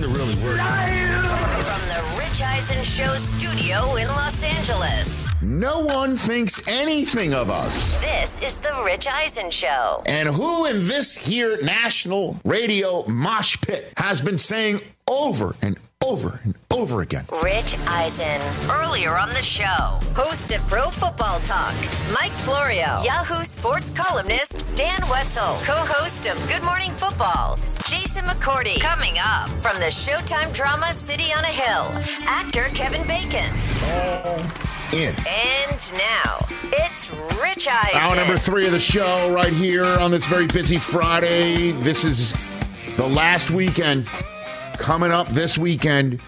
[0.00, 0.58] starting to really work.
[1.64, 7.94] From the Rich Eisen Show studio in Los Angeles, No one thinks anything of us.
[8.00, 10.02] this is the Rich Eisen Show.
[10.06, 16.40] And who in this here national radio mosh pit has been saying over and over
[16.44, 17.26] and over again?
[17.42, 18.40] Rich Eisen.
[18.70, 21.74] Earlier on the show, host of Pro Football Talk,
[22.12, 27.56] Mike Florio, Yahoo Sports columnist Dan Wetzel, co-host of Good Morning Football,
[27.86, 28.80] Jason McCourty.
[28.80, 31.86] Coming up from the Showtime drama City on a Hill,
[32.26, 33.50] actor Kevin Bacon.
[33.82, 34.48] Uh,
[34.92, 35.14] in.
[35.28, 37.94] And now it's Rich Eisen.
[37.94, 41.72] Hour number three of the show right here on this very busy Friday.
[41.72, 42.32] This is
[42.96, 44.06] the last weekend
[44.80, 46.20] coming up this weekend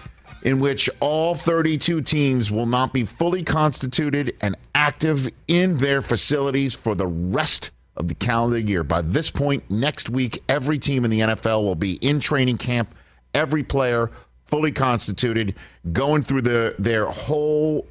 [0.43, 6.75] in which all 32 teams will not be fully constituted and active in their facilities
[6.75, 8.83] for the rest of the calendar year.
[8.83, 12.93] By this point next week, every team in the NFL will be in training camp,
[13.33, 14.11] every player
[14.45, 15.55] fully constituted,
[15.91, 17.87] going through the their whole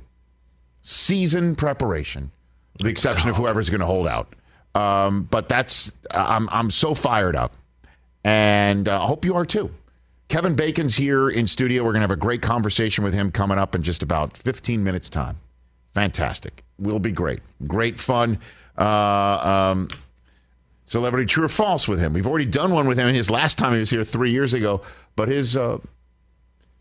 [0.83, 2.30] season preparation,
[2.74, 4.33] with the exception of whoever's going to hold out.
[4.77, 7.52] Um, but that's I'm I'm so fired up,
[8.22, 9.72] and uh, I hope you are too.
[10.33, 11.83] Kevin Bacon's here in studio.
[11.83, 14.83] We're going to have a great conversation with him coming up in just about 15
[14.83, 15.39] minutes time.
[15.92, 16.64] Fantastic.
[16.78, 17.41] Will be great.
[17.66, 18.39] Great fun.
[18.78, 19.89] Uh, um,
[20.86, 22.14] celebrity true or false with him.
[22.14, 23.14] We've already done one with him.
[23.14, 24.80] His last time he was here three years ago,
[25.16, 25.77] but his uh,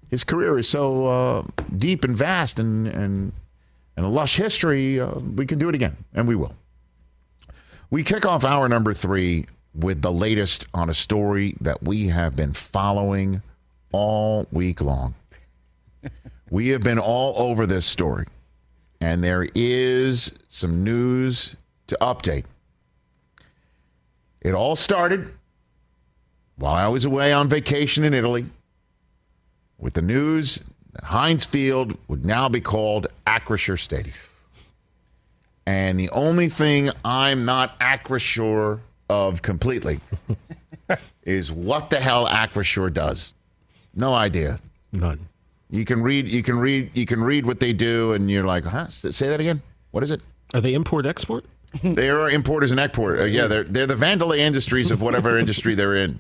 [0.09, 1.43] his career is so uh,
[1.75, 3.33] deep and vast and and
[3.97, 4.97] and a lush history.
[4.97, 6.55] Uh, we can do it again, and we will.
[7.89, 12.35] We kick off hour number three with the latest on a story that we have
[12.35, 13.41] been following
[13.91, 15.15] all week long.
[16.49, 18.25] we have been all over this story,
[18.99, 21.55] and there is some news
[21.87, 22.45] to update.
[24.41, 25.29] It all started
[26.55, 28.45] while I was away on vacation in Italy
[29.77, 30.59] with the news
[30.93, 34.15] that Heinz Field would now be called Acrisure Stadium.
[35.65, 38.79] And the only thing I'm not Acrisure
[39.11, 39.99] of completely
[41.23, 43.35] is what the hell Acrisure does.
[43.93, 44.59] No idea.
[44.93, 45.27] None.
[45.69, 48.63] You can read you can read you can read what they do and you're like,
[48.63, 48.87] huh?
[48.89, 49.61] Say that again.
[49.91, 50.21] What is it?
[50.53, 51.45] Are they import export?
[51.83, 53.21] they are importers and exporters.
[53.21, 56.19] Uh, yeah, they're they're the Vandelay Industries of whatever industry they're in.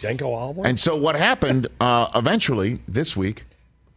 [0.00, 0.62] Jenko Alva?
[0.62, 3.44] And so what happened uh, eventually this week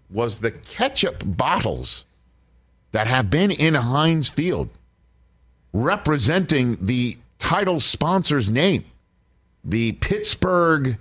[0.09, 2.05] was the ketchup bottles
[2.91, 4.69] that have been in Heinz Field
[5.73, 8.85] representing the title sponsor's name,
[9.63, 10.97] the Pittsburgh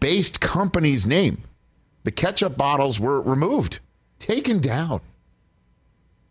[0.00, 1.42] based company's name.
[2.04, 3.80] The ketchup bottles were removed,
[4.18, 5.00] taken down.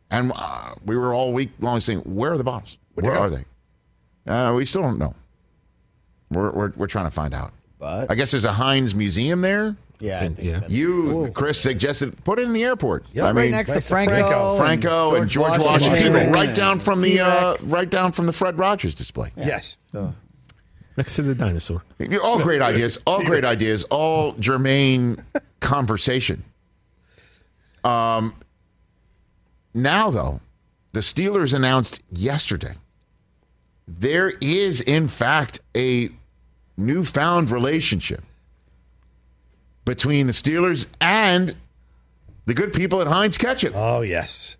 [0.09, 2.77] And uh, we were all week long saying, Where are the bottles?
[2.95, 3.45] Where are they?
[4.27, 5.15] Uh, we still don't know.
[6.29, 7.53] We're, we're, we're trying to find out.
[7.79, 9.75] But I guess there's a Heinz museum there.
[10.01, 10.51] Yeah, I And- yeah.
[10.53, 13.05] that's- You, Chris, suggested put it in the airport.
[13.13, 13.23] Yep.
[13.23, 14.57] I right mean, next to next to Franco, Franco.
[14.57, 16.37] Franco and George Washington, T-Rex.
[16.37, 19.31] right down from the uh, right down from the Fred Rogers display.
[19.37, 19.77] yes.
[19.85, 20.13] So
[20.97, 21.83] Next to the dinosaur.
[22.21, 22.99] All great ideas.
[23.07, 23.85] All great ideas.
[23.85, 25.23] All germane
[25.61, 26.43] conversation.
[27.83, 28.35] Um.
[29.73, 30.41] Now, though,
[30.91, 32.73] the Steelers announced yesterday
[33.87, 36.09] there is, in fact, a
[36.75, 38.21] newfound relationship
[39.91, 41.53] between the Steelers and
[42.45, 43.73] the good people at Heinz Ketchup.
[43.75, 44.55] Oh, yes.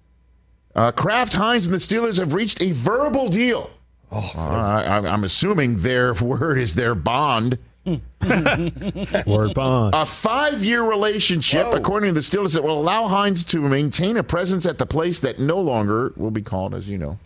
[0.76, 3.70] Uh, Kraft Heinz and the Steelers have reached a verbal deal.
[4.12, 7.60] Oh, I, I'm assuming their word is their bond.
[7.86, 9.96] Word bond.
[9.96, 14.24] A five year relationship, according to the Steelers, that will allow Heinz to maintain a
[14.24, 17.18] presence at the place that no longer will be called, as you know,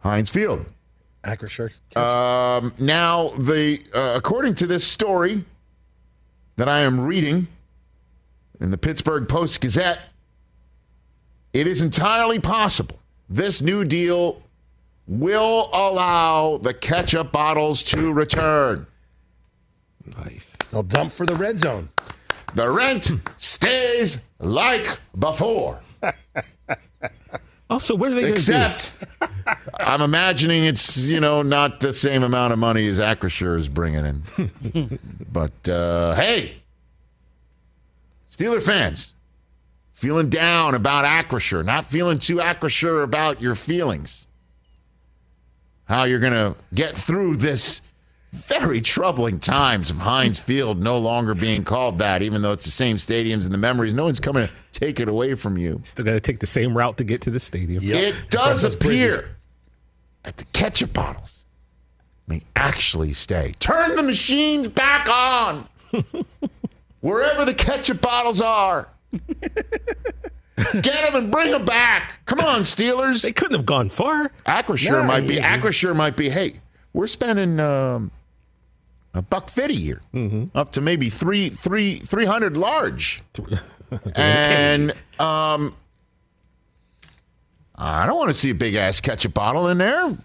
[0.00, 0.66] Heinz Field.
[1.24, 1.70] Acrisure.
[1.96, 5.44] Um, now, the uh, according to this story
[6.56, 7.48] that I am reading
[8.60, 10.00] in the Pittsburgh Post Gazette,
[11.52, 12.98] it is entirely possible
[13.28, 14.42] this new deal
[15.06, 18.86] will allow the ketchup bottles to return.
[20.18, 20.56] Nice.
[20.70, 21.90] They'll dump for the red zone.
[22.54, 25.80] The rent stays like before,
[27.70, 28.54] Also, where are they going to do?
[28.54, 28.98] except
[29.80, 34.04] I'm imagining it's you know not the same amount of money as Acrisure is bringing
[34.04, 34.98] in.
[35.32, 36.56] but uh, hey,
[38.30, 39.14] Steeler fans,
[39.92, 44.26] feeling down about Acrisure, not feeling too Acrisure about your feelings.
[45.86, 47.80] How you're going to get through this
[48.34, 52.70] very troubling times of Heinz Field no longer being called that, even though it's the
[52.70, 53.94] same stadiums and the memories.
[53.94, 55.80] No one's coming to take it away from you.
[55.84, 57.82] Still got to take the same route to get to the stadium.
[57.82, 57.96] Yep.
[57.96, 59.14] It does Across those bridges.
[59.16, 59.36] appear
[60.24, 61.44] that the ketchup bottles
[62.26, 63.54] may actually stay.
[63.60, 65.68] Turn the machines back on.
[67.00, 68.88] Wherever the ketchup bottles are.
[70.72, 72.24] Get them and bring them back.
[72.26, 73.22] Come on, Steelers.
[73.22, 74.30] They couldn't have gone far.
[74.46, 75.36] Acrisure No, might be.
[75.36, 76.30] Acrisure might be.
[76.30, 76.60] Hey,
[76.92, 78.10] we're spending um,
[79.14, 80.02] a buck fifty here,
[80.54, 83.22] up to maybe three, three, three hundred large,
[84.16, 85.74] and um,
[87.76, 90.16] I don't want to see a big ass ketchup bottle in there.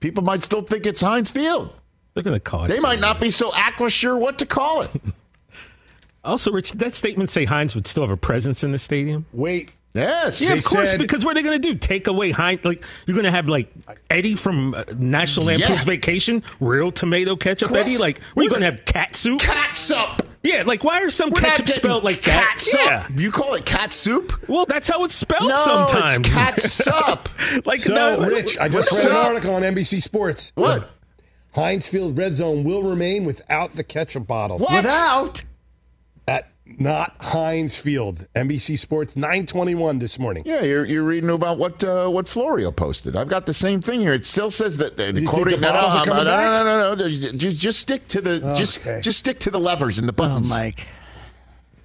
[0.00, 1.72] People might still think it's Heinz Field.
[2.14, 2.70] Look at the card.
[2.70, 4.90] They might not be so acrisure what to call it.
[6.24, 9.26] Also, Rich, did that statement say Heinz would still have a presence in the stadium?
[9.32, 9.72] Wait.
[9.94, 10.40] Yes.
[10.40, 10.92] Yeah, of course.
[10.92, 11.74] said- because what are they going to do?
[11.78, 12.64] Take away Heinz?
[12.64, 13.70] Like you're going to have like
[14.08, 15.84] Eddie from uh, National Lampoon's Yeah.
[15.84, 17.86] Vacation, real tomato ketchup Correct.
[17.86, 17.98] Eddie.
[17.98, 19.40] Like, were you going to have cat soup?
[19.40, 20.20] Catsup.
[20.44, 22.54] Yeah, like why are some We're ketchup spelled like that?
[22.58, 22.80] catsup.
[22.84, 23.06] Yeah.
[23.16, 24.32] You call it cat soup?
[24.48, 26.18] Well, that's how it's spelled No, sometimes.
[26.18, 27.28] it's catsup.
[27.66, 30.50] like So, no, Rich, I just What's read an article on NBC Sports.
[30.54, 30.88] what?
[31.54, 34.56] Heinz Field Red Zone will remain without the ketchup bottle.
[34.58, 34.84] What?
[34.84, 35.44] Without.
[36.68, 38.26] At not Heinz Field.
[38.36, 40.44] NBC Sports 921 this morning.
[40.46, 43.16] Yeah, you're, you're reading about what uh, what Florio posted.
[43.16, 44.14] I've got the same thing here.
[44.14, 45.60] It still says that the think quoting.
[45.60, 47.08] the No, no, no, no, no, no, no, no.
[47.08, 49.00] Just, just stick to the just Okay.
[49.00, 50.48] just stick to the levers and the Oh, buttons.
[50.48, 50.86] Mike.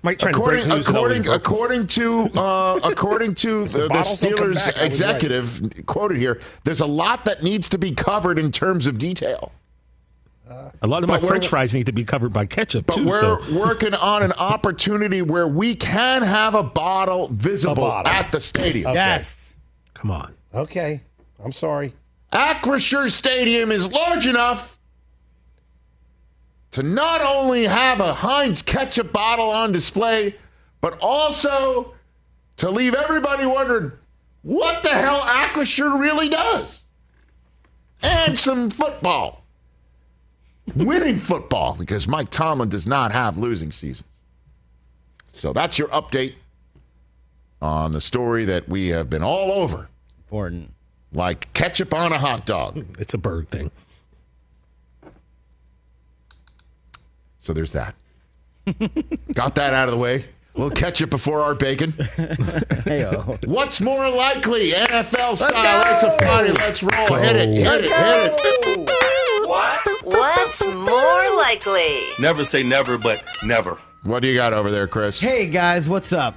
[0.04, 0.88] Mike trying to break According, news.
[0.88, 5.16] according, according to uh, according to the, the bottles Steelers back, I was right.
[5.16, 9.52] executive quoted here, there's a lot that needs to be covered in terms of detail.
[10.82, 12.96] A lot of my but we're- French fries need to be covered by ketchup But
[12.96, 13.06] too.
[13.08, 18.12] we're so working on an opportunity where we can have a bottle visible A bottle.
[18.14, 18.94] at the stadium.
[18.94, 19.58] Yes.
[19.94, 20.34] come on.
[20.54, 21.02] Okay.
[21.44, 21.94] I'm sorry.
[22.34, 24.78] Acrisure Stadium is large enough
[26.72, 30.36] to not only have a Heinz ketchup bottle on display,
[30.82, 31.94] but also
[32.58, 33.92] to leave everybody wondering
[34.42, 36.86] what the hell Acrisure really does.
[38.02, 39.44] And some football.
[40.76, 44.08] Winning football, because Mike Tomlin does not have losing seasons.
[45.32, 46.36] So that's your update
[47.62, 49.90] on the story that we have been all over
[50.26, 50.74] Important.
[51.14, 52.86] like ketchup on a hot dog.
[53.00, 53.72] It's a bird thing.
[57.40, 57.96] So there's that.
[59.34, 60.26] Got that out of the way.
[60.56, 61.92] A little ketchup before our bacon.
[63.46, 64.72] What's more likely?
[64.72, 65.94] NFL style.
[65.94, 66.52] It's a Friday.
[66.52, 67.06] Let's roll.
[67.20, 67.50] Hit it.
[67.50, 67.92] Hit it.
[67.92, 69.17] Hit it.
[69.48, 72.02] What's more likely?
[72.20, 73.78] Never say never, but never.
[74.04, 75.20] What do you got over there, Chris?
[75.22, 76.36] hey, guys, what's up?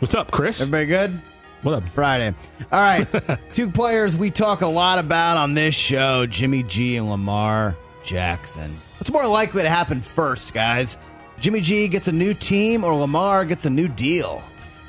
[0.00, 0.60] What's up, Chris?
[0.60, 1.22] Everybody good?
[1.62, 1.88] What up?
[1.88, 2.34] Friday.
[2.72, 3.06] All right.
[3.52, 8.70] Two players we talk a lot about on this show Jimmy G and Lamar Jackson.
[8.98, 10.98] What's more likely to happen first, guys?
[11.40, 14.42] Jimmy G gets a new team or Lamar gets a new deal?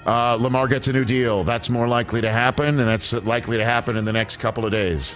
[0.05, 1.43] Uh, Lamar gets a new deal.
[1.43, 4.71] That's more likely to happen, and that's likely to happen in the next couple of
[4.71, 5.15] days.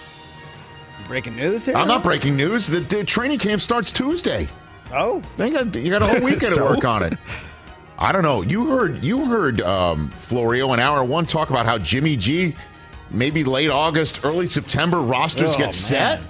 [1.06, 1.76] Breaking news here?
[1.76, 2.66] I'm not breaking news.
[2.66, 4.48] The, the training camp starts Tuesday.
[4.92, 5.22] Oh.
[5.36, 7.14] They got, you got a whole weekend to work on it.
[7.98, 8.42] I don't know.
[8.42, 12.56] You heard you heard um, Florio in hour one talk about how Jimmy G,
[13.10, 15.72] maybe late August, early September rosters Oh, get man.
[15.72, 16.20] set.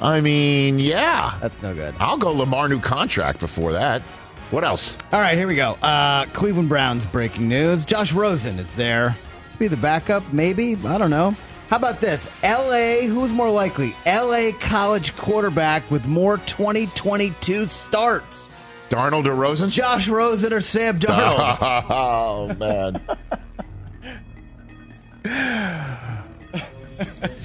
[0.00, 1.94] I mean, yeah, That's no good.
[2.00, 4.02] I'll go Lamar new contract before that.
[4.50, 4.98] What else?
[5.12, 5.72] All right, here we go.
[5.74, 7.84] Uh, Cleveland Browns breaking news.
[7.84, 9.16] Josh Rosen is there
[9.52, 10.76] to be the backup, maybe.
[10.84, 11.36] I don't know.
[11.72, 12.28] How about this?
[12.44, 13.94] LA, who's more likely?
[14.04, 18.50] LA college quarterback with more 2022 starts.
[18.90, 19.70] Darnold or Rosen?
[19.70, 21.86] Josh Rosen or Sam Darnold?
[21.88, 23.00] Oh man!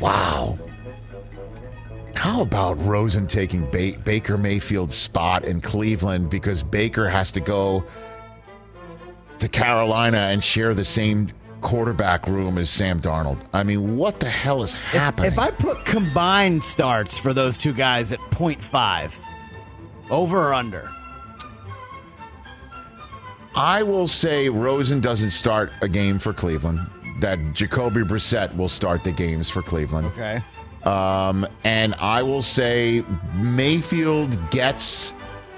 [0.01, 0.57] wow.
[2.13, 7.85] How about Rosen taking ba- Baker Mayfield's spot in Cleveland because Baker has to go
[9.39, 11.29] to Carolina and share the same
[11.61, 13.39] quarterback room is Sam Darnold?
[13.53, 15.31] I mean, what the hell is happening?
[15.31, 19.19] if I put combined starts for those two guys at 0.5,
[20.09, 20.89] over or under?
[23.55, 26.79] I will say Rosen doesn't start a game for Cleveland.
[27.21, 30.07] That Jacoby Brissett will start the games for Cleveland.
[30.07, 30.43] Okay.
[30.83, 35.15] Um, and I will say Mayfield gets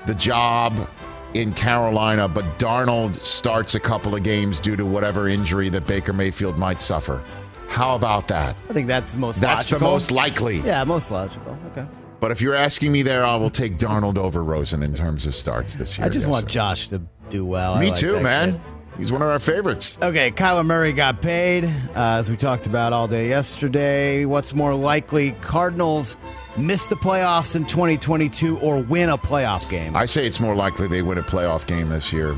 [0.07, 0.89] the job
[1.33, 6.13] in Carolina, but Darnold starts a couple of games due to whatever injury that Baker
[6.13, 7.21] Mayfield might suffer.
[7.67, 8.55] How about that?
[8.69, 9.79] I think that's most That's logical.
[9.87, 10.57] the most likely.
[10.61, 11.57] Yeah, most logical.
[11.71, 11.85] Okay.
[12.19, 15.35] But if you're asking me there, I will take Darnold over Rosen in terms of
[15.35, 16.05] starts this year.
[16.05, 16.49] I just Yes, want sir.
[16.55, 17.77] Josh to do well.
[17.77, 18.53] Me like too, man.
[18.53, 18.61] kid.
[18.99, 19.97] He's one of our favorites.
[20.01, 24.25] Okay, Kyler Murray got paid, uh, as we talked about all day yesterday.
[24.25, 26.17] What's more likely, Cardinals
[26.57, 29.95] miss the playoffs in 2022 or win a playoff game?
[29.95, 32.35] I say it's more likely they win a playoff game this year.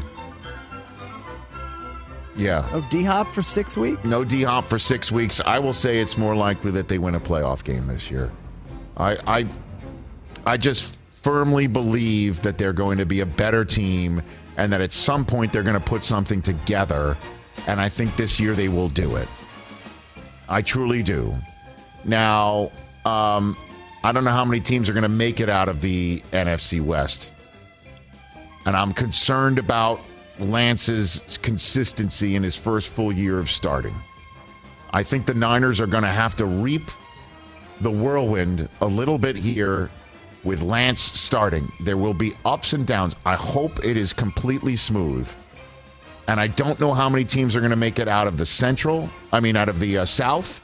[2.35, 2.69] Yeah.
[2.73, 4.03] oh, D Hop for six weeks?
[4.05, 5.41] No D Hop for six weeks.
[5.41, 8.31] I will say it's more likely that they win a playoff game this year.
[8.97, 9.47] I, I,
[10.45, 14.21] I just firmly believe that they're going to be a better team
[14.57, 17.17] and that at some point they're going to put something together.
[17.67, 19.27] And I think this year they will do it.
[20.49, 21.33] I truly do.
[22.03, 22.71] Now,
[23.05, 23.55] um,
[24.03, 26.81] I don't know how many teams are going to make it out of the NFC
[26.81, 27.31] West.
[28.65, 30.01] And I'm concerned about
[30.39, 33.95] Lance's consistency in his first full year of starting.
[34.91, 36.89] I think the Niners are going to have to reap
[37.79, 39.89] the whirlwind a little bit here
[40.43, 41.71] with Lance starting.
[41.79, 43.15] There will be ups and downs.
[43.25, 45.29] I hope it is completely smooth.
[46.27, 48.45] And I don't know how many teams are going to make it out of the
[48.45, 50.61] Central, I mean, out of the uh, South.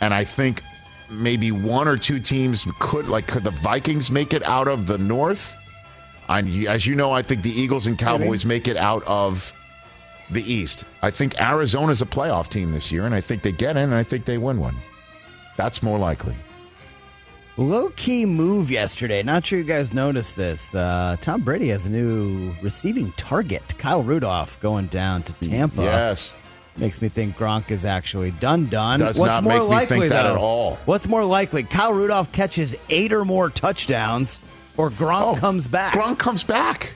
[0.00, 0.62] And I think
[1.10, 4.98] maybe one or two teams could, like, could the Vikings make it out of the
[4.98, 5.54] North?
[6.28, 9.52] And as you know, I think the Eagles and Cowboys make it out of
[10.30, 10.84] the East.
[11.02, 13.94] I think Arizona's a playoff team this year, and I think they get in, and
[13.94, 14.74] I think they win one.
[15.56, 16.34] That's more likely.
[17.58, 19.22] Low key move yesterday.
[19.22, 20.74] Not sure you guys noticed this.
[20.74, 23.76] Uh, Tom Brady has a new receiving target.
[23.78, 25.82] Kyle Rudolph going down to Tampa.
[25.82, 26.34] Yes.
[26.76, 29.00] Makes me think Gronk is actually done done.
[29.00, 30.32] Does What's not more make me likely think that though?
[30.32, 30.76] at all.
[30.84, 31.62] What's more likely?
[31.62, 34.42] Kyle Rudolph catches eight or more touchdowns,
[34.76, 35.96] or Gronk comes back.
[35.96, 36.92] Oh, Gronk comes back.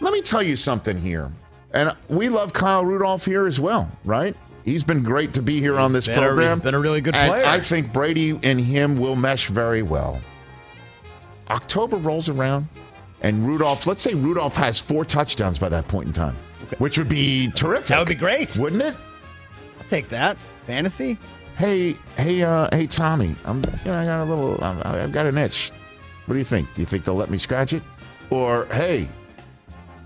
[0.00, 1.30] Let me tell you something here.
[1.72, 4.36] And we love Kyle Rudolph here as well, right?
[4.64, 6.58] He's been great to be here on this been a- program.
[6.58, 7.44] he's been a really good player.
[7.44, 10.20] I think Brady and him will mesh very well.
[11.50, 12.66] October rolls around,
[13.20, 16.36] and Rudolph, let's say Rudolph has four touchdowns by that point in time,
[16.78, 17.88] which would be terrific.
[17.88, 18.56] That would be great.
[18.58, 18.96] Wouldn't it?
[19.78, 21.18] I'll take that fantasy.
[21.58, 23.36] Hey, hey, uh, hey, Tommy.
[23.44, 25.70] I'm, you know, I got a little, I'm, I've got an itch.
[26.26, 26.72] What do you think?
[26.74, 27.82] Do you think they'll let me scratch it?
[28.30, 29.08] Or hey,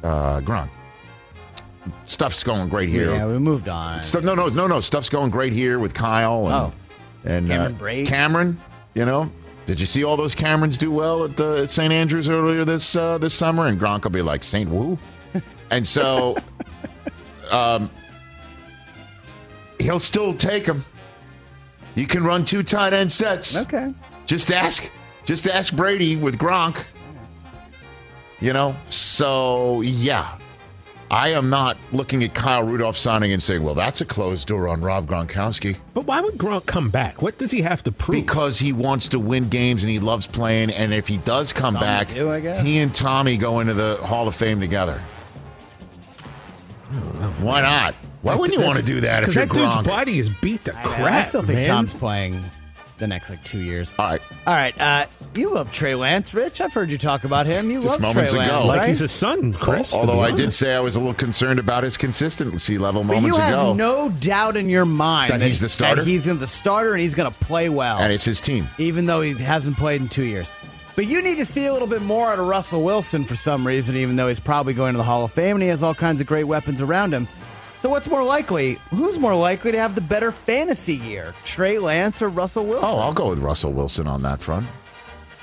[0.03, 0.69] uh, Gronk,
[2.07, 3.11] stuff's going great here.
[3.11, 4.05] Yeah, we moved on.
[4.05, 4.81] Stuff, no, no, no, no.
[4.81, 6.73] Stuff's going great here with Kyle and Oh.
[7.25, 8.07] and Cameron uh, Brate.
[8.07, 8.61] Cameron.
[8.95, 9.31] You know,
[9.67, 11.93] did you see all those Camerons do well at the at St.
[11.93, 13.67] Andrews earlier this uh, this summer?
[13.67, 14.99] And Gronk will be like Saint Woo,
[15.71, 16.37] and so,
[17.51, 17.91] um,
[19.79, 20.85] he'll still take him.
[21.95, 23.57] You can run two tight end sets.
[23.63, 23.93] Okay.
[24.27, 24.91] Just ask,
[25.25, 26.79] just ask Brady with Gronk.
[28.41, 30.39] You know, so yeah,
[31.11, 34.69] I am not looking at Kyle Rudolph signing and saying, "Well, that's a closed door
[34.69, 37.23] on Rob Gronkowski," But why would Gronk come back?
[37.23, 38.15] What does he have to prove?
[38.15, 40.71] because he wants to win games and he loves playing.
[40.71, 42.65] And if he does come Something back, do, I guess.
[42.65, 45.01] he and Tommy go into the Hall of Fame together.
[47.41, 47.95] Why not?
[48.23, 50.65] Why wouldn't you want to do that if Because you're that dude's body is beat
[50.65, 51.27] to I, crap.
[51.27, 51.67] I still think man.
[51.67, 52.43] Tom's playing
[52.99, 53.95] the next like two years.
[53.99, 56.61] All right, All right, uh, you love Trey Lance, Rich.
[56.61, 57.71] I've heard you talk about him.
[57.71, 58.41] You Just love Trey moments ago.
[58.43, 58.89] Lance, like right?
[58.89, 59.91] he's a son, Chris.
[59.91, 60.59] to although be I did honest.
[60.59, 63.73] say I was a little concerned about his consistency level but moments you have ago,
[63.75, 66.03] no doubt in your mind That he's the starter?
[66.03, 68.69] That he's gonna- the starter and he's going to play well, and it's his team.
[68.79, 70.53] even though he hasn't played in two years.
[70.97, 73.65] But you need to see a little bit more out of Russell Wilson for some
[73.65, 75.95] reason, even though he's probably going to the Hall of Fame and he has all
[75.95, 77.29] kinds of great weapons around him.
[77.79, 78.75] So what's more likely?
[78.91, 82.89] Who's more likely to have the better fantasy year, Trey Lance or Russell Wilson?
[82.91, 84.67] Oh, I'll go with Russell Wilson on that front.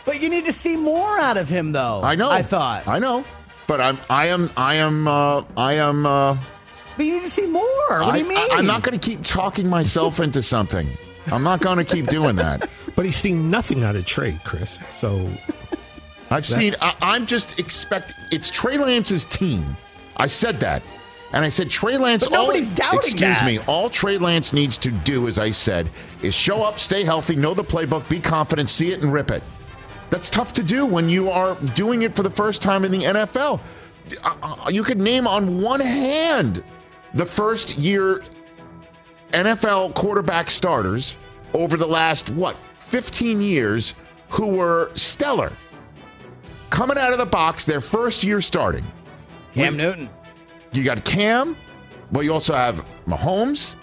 [0.06, 2.01] But you need to see more out of him, though.
[2.04, 2.30] I know.
[2.30, 2.88] I thought.
[2.88, 3.24] I know.
[3.68, 3.98] But I'm.
[4.10, 4.51] I am.
[4.58, 5.08] I am.
[5.08, 6.06] Uh, I am.
[6.06, 6.38] Uh,
[6.98, 7.63] But you need to see more.
[7.89, 8.38] What do you mean?
[8.38, 10.88] I, am not going to keep talking myself into something.
[11.27, 12.70] I'm not going to keep doing that.
[12.96, 14.82] But he's seen nothing out of Trey, Chris.
[14.89, 15.30] So
[16.30, 16.75] I've seen.
[16.82, 18.13] I, I'm just expect.
[18.32, 19.75] It's Trey Lance's team.
[20.15, 20.82] I said that,
[21.36, 22.24] and I said Trey Lance.
[22.24, 23.46] But nobody's all, doubting Excuse that.
[23.46, 23.60] me.
[23.68, 25.89] All Trey Lance needs to do, as I said,
[26.22, 29.44] is show up, stay healthy, know the playbook, be confident, see it, and rip it.
[30.10, 33.00] That's tough to do when you are doing it for the first time in the
[33.00, 33.60] NFL.
[34.24, 36.63] Uh, uh, You could name on one hand
[37.13, 38.24] the first year
[39.32, 41.18] NFL quarterback starters
[41.54, 43.94] over the last, what, 15 years
[44.30, 45.51] who were stellar.
[46.70, 48.86] Coming out of the box, their first year starting.
[49.54, 50.10] Cam Newton.
[50.75, 51.55] You got Cam.
[52.12, 53.75] but you also have Mahomes.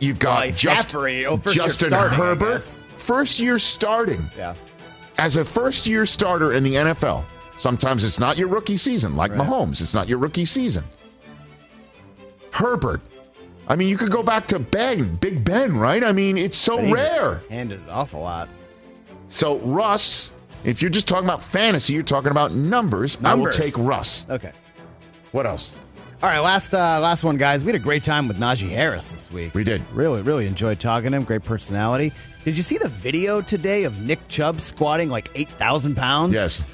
[0.00, 0.94] You've got Well, Just-.
[0.94, 2.62] Oh, Justin starting, Herbert.
[2.96, 4.22] First year starting.
[4.36, 4.54] Yeah.
[5.18, 7.24] As a first year starter in the NFL,
[7.56, 9.80] sometimes it's not your rookie season, like Mahomes.
[9.80, 10.84] It's not your rookie season.
[12.50, 13.00] Herbert.
[13.68, 16.04] I mean, you could go back to Ben, Big Ben, right?
[16.04, 17.42] I mean, it's so rare.
[17.48, 18.48] Handed it off a lot.
[19.28, 20.30] So, Russ,
[20.64, 23.20] if you're just talking about fantasy, you're talking about numbers.
[23.20, 23.56] Numbers.
[23.58, 24.26] I will take Russ.
[24.30, 24.52] Okay.
[25.32, 25.74] What else?
[26.22, 27.62] All right, last uh, last one, guys.
[27.62, 29.54] We had a great time with Najee Harris this week.
[29.54, 29.82] We did.
[29.92, 31.24] Really, really enjoyed talking to him.
[31.24, 32.10] Great personality.
[32.44, 36.32] Did you see the video today of Nick Chubb squatting like 8,000 pounds?
[36.34, 36.64] Yes.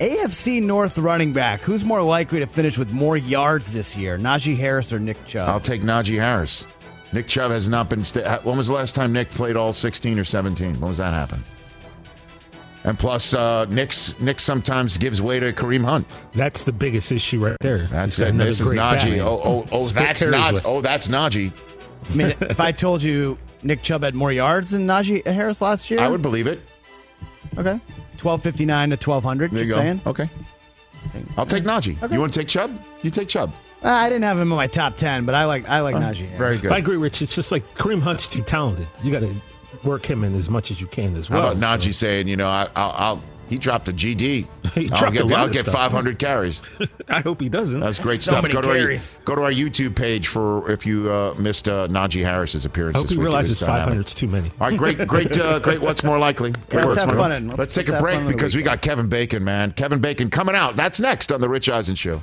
[0.00, 1.60] AFC North running back.
[1.60, 5.48] Who's more likely to finish with more yards this year, Najee Harris or Nick Chubb?
[5.48, 6.66] I'll take Najee Harris.
[7.12, 8.04] Nick Chubb has not been.
[8.04, 10.78] St- when was the last time Nick played all 16 or 17?
[10.80, 11.42] When was that happen?
[12.84, 16.06] And plus, uh, Nick's Nick sometimes gives way to Kareem Hunt.
[16.32, 17.86] That's the biggest issue right there.
[17.88, 18.28] That's it.
[18.28, 19.18] another This is great Najee.
[19.20, 20.54] Oh, oh, oh, that's carries not.
[20.54, 21.52] with- Oh, that's Najee.
[22.10, 25.90] I mean, if I told you Nick Chubb had more yards than Najee Harris last
[25.90, 26.60] year, I would believe it.
[27.58, 27.78] Okay,
[28.16, 29.50] twelve fifty nine to twelve hundred.
[29.50, 29.80] There Just you go.
[29.82, 30.00] saying.
[30.06, 30.30] Okay.
[31.36, 32.10] I'll take Najee.
[32.12, 32.78] You want to take Chubb?
[33.02, 33.52] You take Chubb.
[33.82, 36.28] Uh, I didn't have him in my top ten, but I like I like Najee.
[36.28, 36.38] Harris.
[36.38, 36.72] Very good.
[36.72, 37.20] I agree, Rich.
[37.22, 38.86] It's just like Kareem Hunt's too talented.
[39.02, 39.34] You got to
[39.84, 41.40] work him in as much as you can as well.
[41.40, 41.56] How well.
[41.56, 44.46] about Najee so- saying, you know, I, I'll, I'll he dropped a GD.
[44.74, 45.74] He I'll dropped get, a lot I'll of get stuff.
[45.74, 46.62] 500 carries.
[47.08, 47.80] I hope he doesn't.
[47.80, 48.42] That's great So stuff.
[48.42, 51.88] many Go to, our, go to our YouTube page for if you uh, missed uh,
[51.88, 52.94] Najee Harris's appearance.
[52.94, 53.22] I hope this he week.
[53.24, 54.52] It realizes 500 is too many.
[54.60, 55.80] All right, great, great, uh, great.
[55.80, 56.52] What's more likely?
[56.68, 58.54] Great let's have fun and- Let's, let's- take let's a break fun on the because
[58.54, 59.72] we got Kevin Bacon, man.
[59.72, 60.76] Kevin Bacon coming out.
[60.76, 62.22] That's next on the Rich Eisen Show.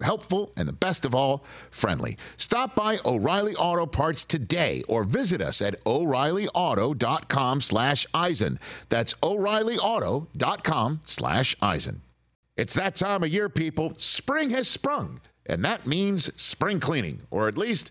[0.00, 2.16] helpful, and the best of all, friendly.
[2.36, 8.58] Stop by O'Reilly Auto Parts today or visit us at o'reillyauto.com slash Eisen.
[8.88, 12.02] That's o'reillyauto.com slash Eisen.
[12.56, 13.94] It's that time of year, people.
[13.96, 17.90] Spring has sprung, and that means spring cleaning, or at least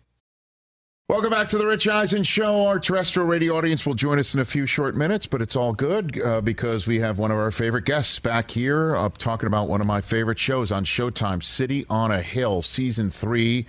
[1.11, 2.67] Welcome back to the Rich Eisen Show.
[2.67, 5.73] Our terrestrial radio audience will join us in a few short minutes, but it's all
[5.73, 9.67] good uh, because we have one of our favorite guests back here uh, talking about
[9.67, 12.61] one of my favorite shows on Showtime, City on a Hill.
[12.61, 13.65] Season three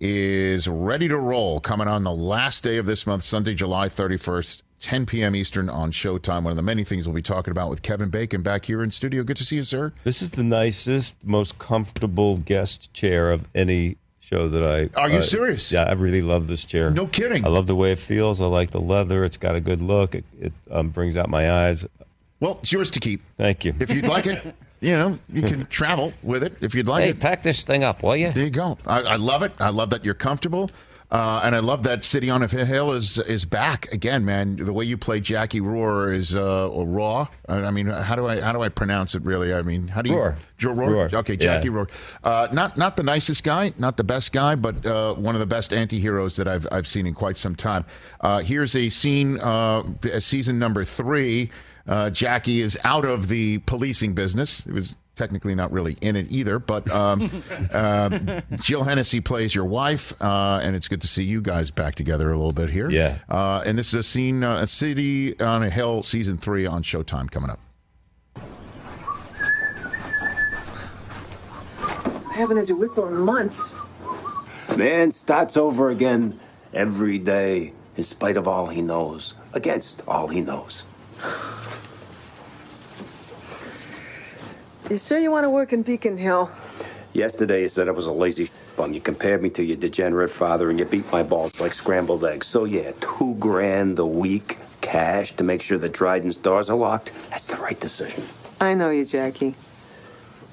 [0.00, 4.62] is ready to roll, coming on the last day of this month, Sunday, July 31st.
[4.80, 5.36] 10 p.m.
[5.36, 6.44] Eastern on Showtime.
[6.44, 8.90] One of the many things we'll be talking about with Kevin Bacon back here in
[8.90, 9.22] studio.
[9.22, 9.92] Good to see you, sir.
[10.04, 15.00] This is the nicest, most comfortable guest chair of any show that I.
[15.00, 15.70] Are you uh, serious?
[15.70, 16.90] Yeah, I really love this chair.
[16.90, 17.44] No kidding.
[17.44, 18.40] I love the way it feels.
[18.40, 19.24] I like the leather.
[19.24, 20.14] It's got a good look.
[20.14, 21.86] It, it um, brings out my eyes.
[22.40, 23.22] Well, it's yours to keep.
[23.36, 23.74] Thank you.
[23.78, 27.10] If you'd like it, you know, you can travel with it if you'd like Hey,
[27.10, 27.20] it.
[27.20, 28.32] pack this thing up, will you?
[28.32, 28.76] There you go.
[28.84, 29.52] I, I love it.
[29.60, 30.70] I love that you're comfortable.
[31.08, 34.56] Uh, and I love that City on a Hill is is back again, man.
[34.56, 37.28] The way you play Jackie Rohr is uh, or Raw.
[37.48, 39.22] I mean, how do I how do I pronounce it?
[39.22, 40.36] Really, I mean, how do you Rohr.
[40.58, 41.08] Joe Rohr?
[41.08, 41.14] Rohr.
[41.14, 41.74] Okay, Jackie Yeah.
[41.74, 41.90] Rohr.
[42.24, 45.46] Uh, not not the nicest guy, not the best guy, but uh, one of the
[45.46, 47.84] best anti-heroes that I've I've seen in quite some time.
[48.20, 49.84] Uh, here's a scene, uh,
[50.18, 51.50] season number three.
[51.86, 54.66] Uh, Jackie is out of the policing business.
[54.66, 57.28] It was technically not really in it either, but um,
[57.72, 61.94] uh, Jill Hennessy plays your wife, uh, and it's good to see you guys back
[61.94, 62.88] together a little bit here.
[62.90, 63.18] Yeah.
[63.28, 66.82] Uh, and this is a scene, uh, a city on a hill, season three on
[66.82, 67.58] Showtime coming up.
[72.36, 73.74] I haven't had to whistle in months.
[74.76, 76.38] Man starts over again
[76.74, 80.84] every day, in spite of all he knows, against all he knows.
[84.88, 86.48] You sure you want to work in Beacon Hill?
[87.12, 88.48] Yesterday you said I was a lazy.
[88.76, 88.94] bum.
[88.94, 92.46] You compared me to your degenerate father and you beat my balls like scrambled eggs.
[92.46, 97.10] So, yeah, two grand a week cash to make sure the Dryden's doors are locked.
[97.30, 98.22] That's the right decision.
[98.60, 99.56] I know you, Jackie.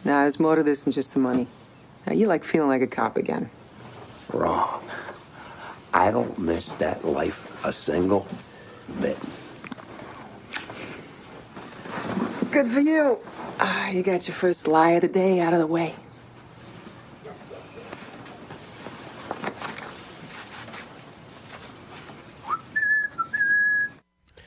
[0.03, 1.45] Now, there's more to this than just the money.
[2.07, 3.51] Now, you like feeling like a cop again.
[4.31, 4.83] Wrong.
[5.93, 8.25] I don't miss that life a single
[8.99, 9.17] bit.
[12.51, 13.19] Good for you.
[13.59, 15.95] Ah, you got your first lie of the day out of the way.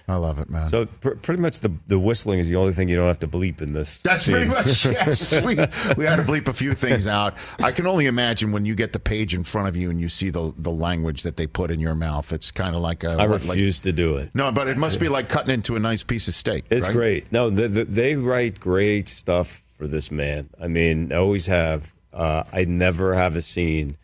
[0.09, 0.69] I love it, man.
[0.69, 3.29] So pr- pretty much the the whistling is the only thing you don't have to
[3.29, 3.99] bleep in this.
[3.99, 4.35] That's scene.
[4.35, 5.33] pretty much yes.
[5.43, 5.57] We,
[5.97, 7.35] we had to bleep a few things out.
[7.59, 10.09] I can only imagine when you get the page in front of you and you
[10.09, 12.33] see the the language that they put in your mouth.
[12.33, 13.11] It's kind of like a.
[13.11, 14.31] I what, like- refuse to do it.
[14.35, 16.67] no, but it must be like cutting into a nice piece of steak.
[16.71, 16.95] It's right?
[16.97, 17.33] great.
[17.33, 20.51] No, the, the, they write great stuff for this man.
[20.61, 21.93] I mean, I always have.
[22.13, 23.99] Uh, I never have a scene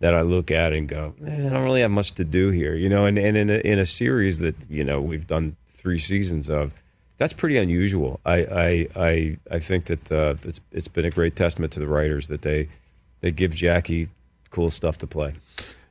[0.00, 2.74] that I look at and go, eh, I don't really have much to do here,
[2.74, 3.06] you know.
[3.06, 6.74] And, and in a, in a series that you know we've done three seasons of,
[7.18, 8.18] that's pretty unusual.
[8.24, 11.86] I I I, I think that uh, it's it's been a great testament to the
[11.86, 12.68] writers that they
[13.20, 14.08] they give Jackie
[14.50, 15.34] cool stuff to play.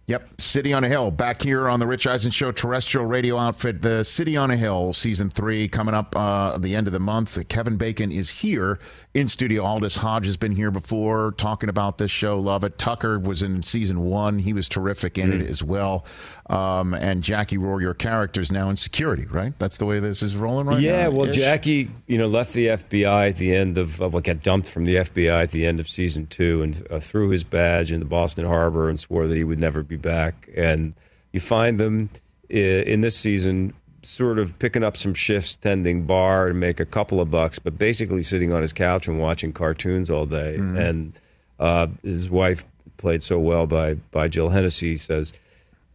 [0.09, 1.11] Yep, City on a Hill.
[1.11, 4.91] Back here on the Rich Eisen Show terrestrial radio outfit, the City on a Hill
[4.91, 7.47] season three coming up uh, at the end of the month.
[7.47, 8.79] Kevin Bacon is here
[9.13, 9.63] in studio.
[9.63, 12.39] Aldis Hodge has been here before talking about this show.
[12.39, 12.79] Love it.
[12.79, 14.39] Tucker was in season one.
[14.39, 16.05] He was terrific in it as well.
[16.49, 19.53] Um, and Jackie Rohr, your character, is now in security, right?
[19.59, 20.81] That's the way this is rolling right now.
[20.81, 21.31] yeah, well.
[21.31, 24.85] Jackie, you know, left the FBI at the end of, uh, well, got dumped from
[24.85, 28.05] the FBI at the end of season two and uh, threw his badge in the
[28.05, 30.49] Boston Harbor and swore that he would never be back.
[30.55, 30.95] And
[31.33, 32.09] you find them
[32.49, 37.21] in this season sort of picking up some shifts, tending bar and make a couple
[37.21, 40.55] of bucks, but basically sitting on his couch and watching cartoons all day.
[40.55, 41.13] And
[41.59, 42.65] uh, his wife,
[42.97, 45.31] played so well by, by Jill Hennessy, says,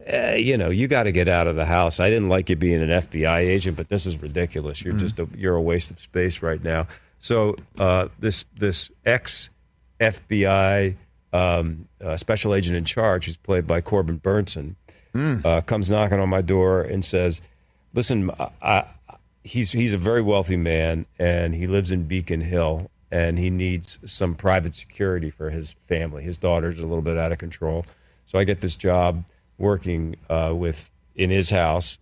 [0.05, 1.99] eh, you know, you got to get out of the house.
[1.99, 4.81] I didn't like you being an FBI agent, but this is ridiculous.
[4.81, 6.87] You're just a, you're a waste of space right now.
[7.19, 9.49] So uh, this this ex
[9.99, 10.95] FBI
[11.33, 14.75] um, uh, special agent in charge, who's played by Corbin Bernsen,
[15.45, 17.41] uh, comes knocking on my door and says,
[17.93, 18.85] "Listen, I, I,
[19.43, 23.97] he's he's a very wealthy man, and he lives in Beacon Hill." And he needs
[24.05, 26.23] some private security for his family.
[26.23, 27.85] His daughter's a little bit out of control.
[28.25, 29.23] So I get this job
[29.57, 31.97] working uh, with in his house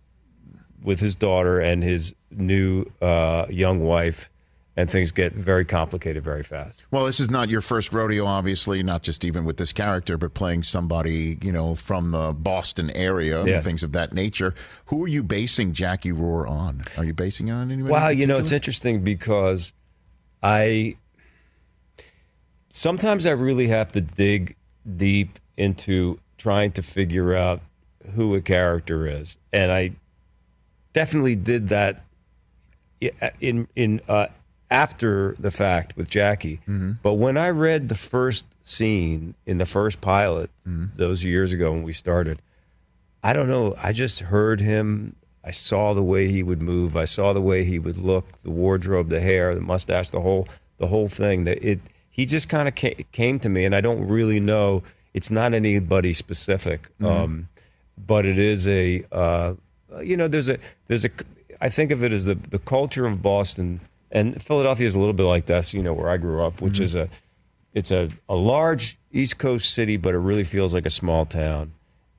[0.82, 4.28] with his daughter and his new uh, young wife,
[4.76, 6.84] and things get very complicated very fast.
[6.90, 10.34] Well, this is not your first rodeo, obviously, not just even with this character, but
[10.34, 13.54] playing somebody, you know, from the Boston area Yeah.
[13.54, 14.54] and things of that nature.
[14.86, 16.82] Who are you basing Jackie Rohr on?
[16.98, 17.90] Are you basing it on anybody?
[17.90, 19.72] Wow, you know, it's interesting because
[20.42, 20.96] I
[22.68, 24.56] sometimes I really have to dig
[24.96, 27.60] deep into trying to figure out
[28.14, 29.92] who a character is, and I
[30.92, 32.04] definitely did that
[33.40, 34.28] in in uh,
[34.70, 36.60] after the fact with Jackie.
[37.02, 40.50] But when I read the first scene in the first pilot
[40.96, 42.40] those years ago when we started,
[43.22, 43.74] I don't know.
[43.82, 45.16] I just heard him.
[45.42, 46.96] I saw the way he would move.
[46.96, 50.48] I saw the way he would look, the wardrobe, the hair, the mustache, the whole
[50.78, 51.44] the whole thing.
[51.44, 52.74] That it he just kind of
[53.12, 54.82] came to me, and I don't really know.
[55.14, 57.48] It's not anybody specific, um,
[57.96, 59.54] but it is a uh,
[60.02, 61.10] you know there's a there's a
[61.60, 65.14] I think of it as the the culture of Boston and Philadelphia is a little
[65.14, 65.72] bit like this.
[65.72, 67.08] You know where I grew up, which is a
[67.72, 71.72] it's a, a large East Coast city, but it really feels like a small town.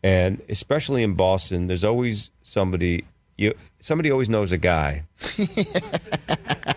[0.04, 3.06] And especially in Boston, there's always somebody
[3.38, 5.04] you somebody always knows a guy.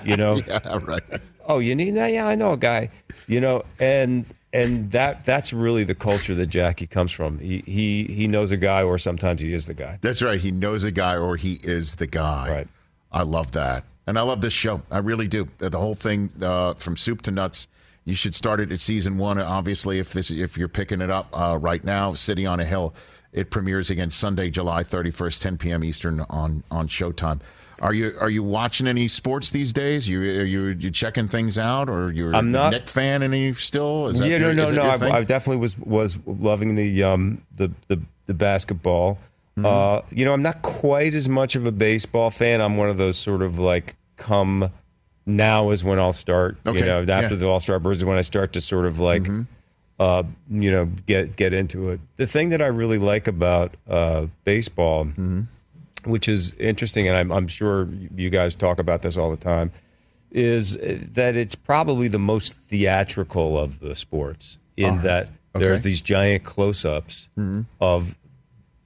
[0.04, 1.02] you know, Yeah, right.
[1.46, 2.12] oh, you need that?
[2.12, 2.90] Yeah, I know a guy.
[3.26, 7.38] You know, and and that that's really the culture that Jackie comes from.
[7.38, 9.98] He he he knows a guy, or sometimes he is the guy.
[10.00, 10.40] That's right.
[10.40, 12.50] He knows a guy or he is the guy.
[12.50, 12.68] Right.
[13.12, 13.84] I love that.
[14.06, 14.82] And I love this show.
[14.90, 15.48] I really do.
[15.58, 17.68] The whole thing uh, from soup to nuts.
[18.04, 19.38] You should start it at season one.
[19.38, 22.94] Obviously, if this if you're picking it up uh, right now, City on a Hill.
[23.30, 25.84] It premieres again Sunday, July 31st, 10 p.m.
[25.84, 27.40] Eastern on on Showtime.
[27.81, 30.09] Are you are you watching any sports these days?
[30.09, 33.53] You are you you checking things out, or you're I'm not- a Knick fan any
[33.55, 34.09] still?
[34.09, 35.09] Is yeah, no, your- no, that no.
[35.09, 35.19] I.
[35.19, 39.19] I definitely was was loving the um the the, the basketball.
[39.57, 39.67] Mm-hmm.
[39.67, 42.61] Uh, you know, I'm not quite as much of a baseball fan.
[42.61, 44.71] I'm one of those sort of like come
[45.27, 46.57] now is when I'll start.
[46.67, 47.23] Okay, You know, after yeah.
[47.23, 47.38] Mm-hmm.
[47.38, 49.27] the All Star Birds is when I start to sort of like.
[50.01, 51.99] Uh, you know, get get into it.
[52.19, 55.41] The thing that I really like about uh, baseball, Mm-hmm.
[56.09, 59.71] Which is interesting, and I'm, I'm sure you guys talk about this all the time,
[60.31, 66.01] is that it's probably the most theatrical of the sports in ah, that there's these
[66.01, 67.62] giant close-ups mm-hmm.
[67.81, 68.16] of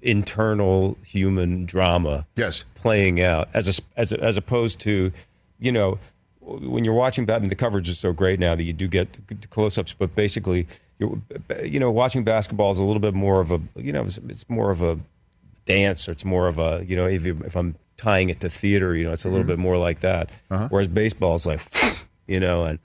[0.00, 2.64] internal human drama Yes.
[2.74, 5.12] playing out as a, as a, as opposed to
[5.60, 5.98] you know
[6.40, 9.46] when you're watching badminton the coverage is so great now that you do get the
[9.46, 10.66] close-ups but basically
[10.98, 11.18] you're,
[11.64, 14.48] you know watching basketball is a little bit more of a you know it's, it's
[14.48, 14.98] more of a
[15.64, 18.48] dance or it's more of a you know if, you, if i'm tying it to
[18.48, 20.30] theater you know it's a little bit more like that
[20.70, 21.60] whereas baseball is like
[22.26, 22.78] you know and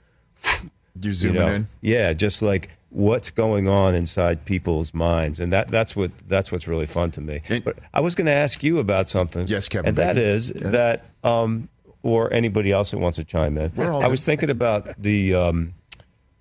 [1.00, 1.68] You're you know, in.
[1.80, 6.66] yeah, just like what's going on inside people's minds, and that that's what that's what's
[6.66, 7.40] really fun to me.
[7.48, 9.46] And- but I was going to ask you about something.
[9.46, 11.68] Yes, Kevin and that is that, um,
[12.02, 13.72] or anybody else that wants to chime in.
[13.78, 15.34] I was thinking about the.
[15.34, 15.74] Um,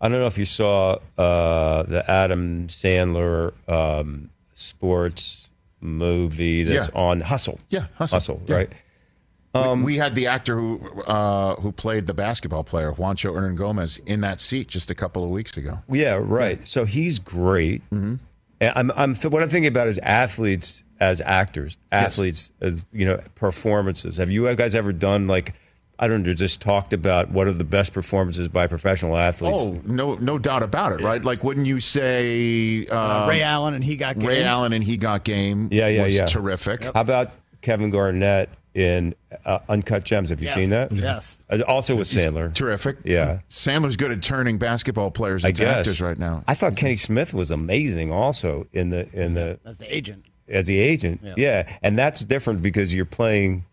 [0.02, 5.50] I don't know if you saw uh, the Adam Sandler um, sports
[5.82, 7.00] movie that's Yeah.
[7.00, 7.60] on Hustle.
[7.70, 8.42] Yeah, Hustle.
[8.48, 8.56] Yeah.
[8.56, 8.70] right?
[8.70, 14.22] We- we had the actor who uh, who played the basketball player Juancho Hernangomez in
[14.22, 15.80] that seat just a couple of weeks ago.
[15.90, 16.68] Yeah, right.
[16.68, 17.82] So he's great.
[17.90, 18.16] Mm-hmm.
[18.62, 23.20] And I'm, I'm what I'm thinking about is athletes as actors, athletes as you know
[23.34, 24.18] performances.
[24.18, 25.54] Have you guys ever done like
[26.00, 29.60] I don't know, just talked about what are the best performances by professional athletes?
[29.60, 31.24] Oh, no, no doubt about it, right?
[31.24, 34.28] Like, wouldn't you say Uh, um, Ray Allen and he got game.
[34.28, 35.70] Ray Allen and he got game?
[35.72, 36.26] yeah, yeah, was yeah.
[36.28, 36.84] terrific.
[36.84, 37.32] How about
[37.62, 40.30] Kevin Garnett in uh, Uncut Gems?
[40.30, 40.92] Have you Yes, seen that?
[40.92, 41.44] yes.
[41.50, 42.54] Uh, Also with Sandler.
[42.54, 42.98] Terrific.
[43.04, 43.40] Yeah.
[43.50, 46.44] Sandler's good at turning basketball players I into guess actors right now.
[46.48, 50.26] I thought Kenny Smith was amazing also in the in the That's the agent.
[50.48, 51.22] as the agent.
[51.24, 51.34] Yeah.
[51.38, 51.78] Yeah.
[51.82, 53.66] and that's different because you're playing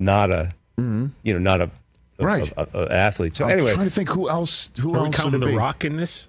[0.00, 1.70] not a you know not a, a-
[2.18, 2.24] Mm-hmm.
[2.24, 2.52] Right.
[2.56, 3.34] a- a- a athlete.
[3.36, 4.70] So I'm anyway, trying to think who else.
[4.80, 5.54] Who Are we else counting would The be?
[5.56, 6.28] Rock in this?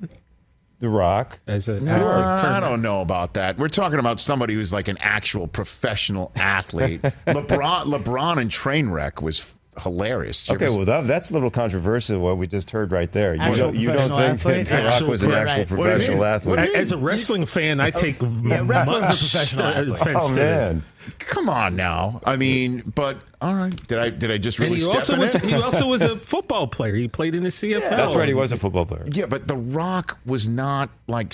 [0.79, 1.39] The Rock.
[1.47, 3.57] As a, Uh, I don't know about that.
[3.57, 7.01] We're talking about somebody who's like an actual professional athlete.
[7.27, 10.47] LeBron, LeBron and Trainwreck was hilarious.
[10.49, 13.35] You Okay, ever- well that, that's a little controversial what we just heard right there.
[13.35, 14.67] You Actual don't, you don't think athlete?
[14.67, 15.57] that The Rock was an actual right.
[15.57, 16.49] What do you professional athlete?
[16.57, 19.65] What do you As a wrestling fan, I oh, take Yeah, wrestlers are much professional
[19.65, 20.01] athletes.
[20.01, 20.83] offense Oh to man,
[21.19, 22.21] come on now.
[22.25, 23.75] I mean, but all right.
[23.87, 25.43] Did I did I just And really he step also in was it?
[25.45, 26.95] he also was a football player.
[26.95, 27.89] He played in the CFL.
[27.89, 28.27] that's right.
[28.27, 29.05] He was a football player.
[29.11, 31.33] Yeah, but The Rock was not like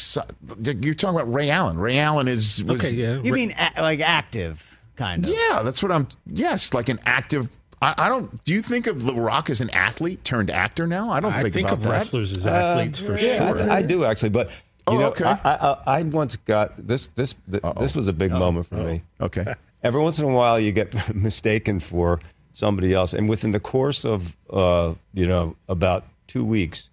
[0.61, 1.77] you're talking about Ray Allen.
[1.77, 3.21] Ray Allen is was, Okay, yeah.
[3.21, 5.31] You mean a- like active, kind of?
[5.31, 6.07] Yeah, that's what I'm.
[6.27, 7.47] Yes, like an active.
[7.83, 8.43] I, I don't.
[8.45, 11.09] Do you think of The Rock as an athlete turned actor now?
[11.11, 11.89] I don't I think, think about of that.
[11.91, 13.69] wrestlers as athletes for Uh, Yeah, sure.
[13.71, 14.53] I, I do actually, but you
[14.87, 15.23] Oh, know, okay.
[15.25, 17.07] I, I, I once got this.
[17.15, 19.01] This this was a big moment for me.
[19.21, 19.53] Okay.
[19.83, 22.19] Every once in a while, you get mistaken for
[22.53, 26.89] somebody else, and within the course of uh, you know about two weeks,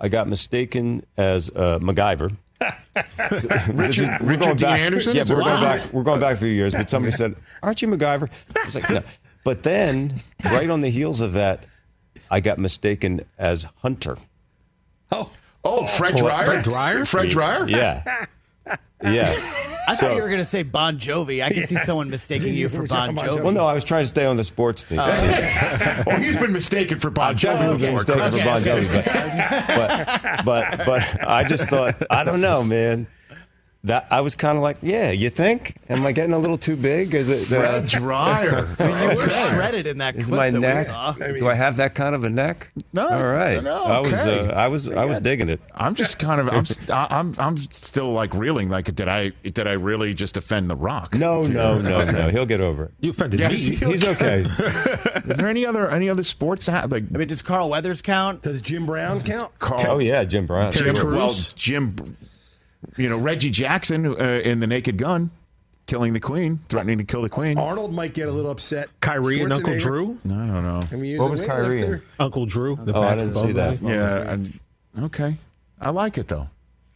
[0.00, 2.36] I got mistaken as uh, MacGyver.
[3.74, 5.16] Richard, We're Richard going Dean back- Anderson.
[5.16, 5.92] Yeah, Is we're that- going back.
[5.92, 6.72] We're going back a few years.
[6.74, 9.02] But somebody said, "Aren't you MacGyver?" I was like, "No."
[9.44, 11.64] But then, right on the heels of that,
[12.30, 14.16] I got mistaken as Hunter.
[15.10, 15.30] oh,
[15.64, 16.44] Oh, Fred Dryer.
[16.44, 17.04] Fred Dryer?
[17.04, 17.68] Fred Dryer.
[17.68, 18.26] Yeah,
[19.02, 19.32] yeah.
[19.88, 21.42] I thought you were going to say Bon Jovi.
[21.42, 23.42] I can see someone mistaking you for Bon Jovi.
[23.42, 25.00] Well, no, I was trying to stay on the sports theme.
[25.00, 28.16] Oh, he's been mistaken for Bon Definitely Jovi been before.
[28.16, 28.42] mistaken Chris.
[28.42, 33.06] for Bon Jovi, but, but but but I just thought I don't know, man.
[33.84, 35.74] That I was kind of like, yeah, you think?
[35.88, 37.14] Am I getting a little too big?
[37.14, 37.52] Is it?
[37.52, 38.68] Uh, Fred Dryer.
[39.10, 40.86] you were shredded in that is clip my that we neck?
[40.86, 41.10] saw.
[41.12, 42.70] Do I have that kind of a neck?
[42.92, 43.60] No, All right.
[43.60, 43.88] no, okay.
[43.90, 45.60] I was uh, I was I was digging it.
[45.74, 46.48] I'm just kind of.
[46.48, 46.64] I'm.
[46.66, 47.34] st- I'm.
[47.38, 48.68] I'm still like reeling.
[48.68, 49.30] Like, did I?
[49.42, 51.16] Did I really just offend The Rock?
[51.16, 52.28] No, no, no, no.
[52.28, 52.90] He'll get over it.
[53.00, 53.56] you offended Yeah, me.
[53.56, 54.42] he- He's okay.
[54.42, 58.42] Is there any other any other sports that- like I mean, does Carl Weathers count?
[58.42, 59.58] Does Jim Brown count?
[59.58, 59.80] Carl?
[59.88, 60.70] Oh yeah, Jim Brown.
[60.70, 61.14] Terry Jim, Crews?
[61.16, 62.16] well, Jim,
[62.96, 65.30] you know Reggie Jackson uh, in the Naked Gun,
[65.86, 67.58] killing the Queen, threatening to kill the Queen.
[67.58, 68.88] Arnold might get a little upset.
[69.00, 70.82] Kyrie and Uncle Schwarzenegger, I don't know.
[70.90, 72.02] I mean, he What was Kyrie in?
[72.18, 72.76] Uncle Drew.
[72.76, 73.80] The Oh, I didn't see that.
[73.82, 74.30] Yeah.
[74.32, 74.58] and-
[74.98, 75.36] okay.
[75.80, 76.48] I like it though.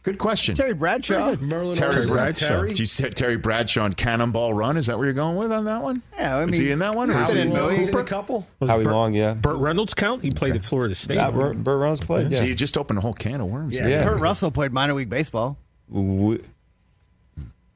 [0.03, 0.55] Good question.
[0.55, 1.35] Terry Bradshaw.
[1.35, 2.47] Merlin Terry Olsen, Bradshaw.
[2.47, 2.69] Terry.
[2.69, 4.77] Did you say Terry Bradshaw on Cannonball Run?
[4.77, 6.01] Is that where you're going with on that one?
[6.17, 7.11] Yeah, I is mean, he in that one?
[7.11, 7.75] Or is he's he in.
[7.75, 8.47] He's in a couple.
[8.61, 9.33] Was Howie Burt- Long, yeah.
[9.33, 10.23] Burt Reynolds count?
[10.23, 11.15] He played at Florida State.
[11.15, 12.31] Yeah, Burt, Burt Reynolds played.
[12.31, 12.45] So Yeah.
[12.45, 13.75] you just opened a whole can of worms.
[13.75, 13.81] Yeah.
[13.81, 13.89] there.
[13.89, 14.03] Yeah.
[14.05, 15.57] Kurt Russell played minor league baseball.
[15.93, 16.43] W-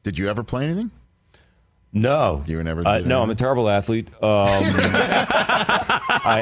[0.03, 0.91] Did you ever play anything?
[1.93, 3.21] No, You never Uh, no.
[3.21, 4.07] I'm a terrible athlete.
[4.07, 5.27] Um, I,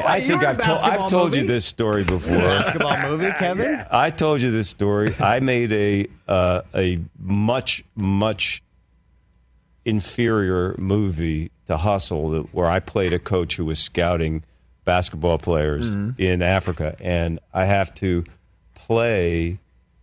[0.06, 2.36] I you think I've, a told I've basketball told you this story before.
[2.38, 3.84] Basketball movie, Kevin.
[3.90, 5.12] I told you this story.
[5.18, 8.62] I made a uh, a much much
[9.84, 14.44] inferior movie to Hustle, that- where I played a coach who was scouting
[14.84, 15.86] basketball players
[16.18, 18.24] in Africa, and I have to
[18.74, 19.58] play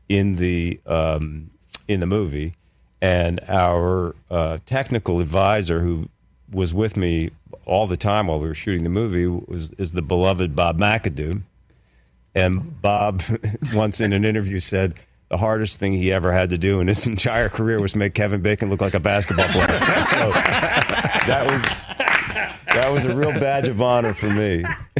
[0.09, 1.51] in the um,
[1.87, 2.55] in the movie.
[3.01, 6.09] And our uh, technical advisor, who
[6.51, 7.31] was with me
[7.65, 11.41] all the time while we were shooting the movie, was is the beloved Bob McAdoo.
[12.33, 13.21] And Bob
[13.73, 14.95] once in an interview said,
[15.29, 18.41] the hardest thing he ever had to do in his entire career was make Kevin
[18.41, 19.67] Bacon look like a basketball player.
[19.67, 20.31] so
[21.27, 22.06] that was
[22.81, 24.61] that was a real badge of honor for me.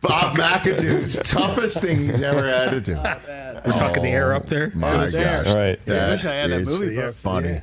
[0.00, 2.94] Bob McAdoo's toughest thing he's ever had to do.
[2.94, 4.72] We're talking the air up there.
[4.74, 5.44] My was there.
[5.44, 5.46] gosh.
[5.48, 5.78] All right.
[5.88, 7.22] I wish I had that is movie poster.
[7.22, 7.60] Funny.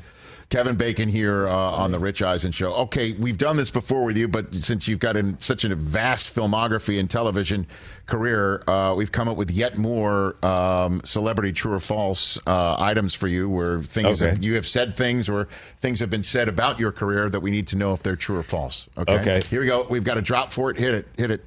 [0.54, 2.74] Kevin Bacon here uh, on the Rich Eisen show.
[2.74, 6.32] Okay, we've done this before with you, but since you've got an, such a vast
[6.34, 7.66] filmography and television
[8.06, 13.16] career, uh, we've come up with yet more um, celebrity true or false uh, items
[13.16, 14.36] for you, where things Okay.
[14.36, 15.46] that you have said things or
[15.82, 18.38] things have been said about your career that we need to know if they're true
[18.38, 18.88] or false.
[18.96, 19.14] Okay.
[19.14, 19.42] Okay.
[19.50, 19.88] Here we go.
[19.90, 20.78] We've got a drop for it.
[20.78, 21.08] Hit it.
[21.18, 21.44] Hit it.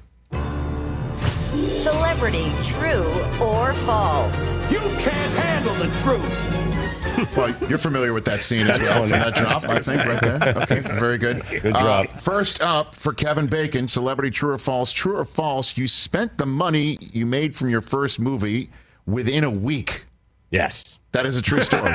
[1.69, 3.07] Celebrity true
[3.39, 4.53] or false?
[4.69, 6.66] You can't handle the truth.
[7.37, 10.57] Well, you're familiar with that scene as well that drop, I think, right there.
[10.63, 11.43] Okay, very good.
[11.49, 12.19] Good Uh, drop.
[12.19, 14.91] first up for Kevin Bacon, celebrity true or false?
[14.91, 15.77] True or false?
[15.77, 18.69] You spent the money you made from your first movie
[19.05, 20.05] within a week.
[20.51, 21.93] Yes, That is a true story.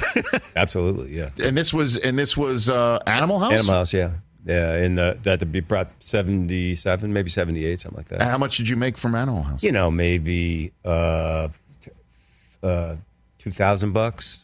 [0.56, 1.14] absolutely.
[1.16, 1.30] Yeah.
[1.44, 3.52] and this was and this was uh, Animal House.
[3.52, 4.12] Animal House, yeah,
[4.44, 4.76] yeah.
[4.78, 8.20] In the that to be brought seventy seven, maybe seventy eight, something like that.
[8.22, 9.62] And how much did you make from Animal House?
[9.62, 11.48] you know, maybe uh,
[12.62, 12.96] uh,
[13.38, 14.40] two thousand bucks,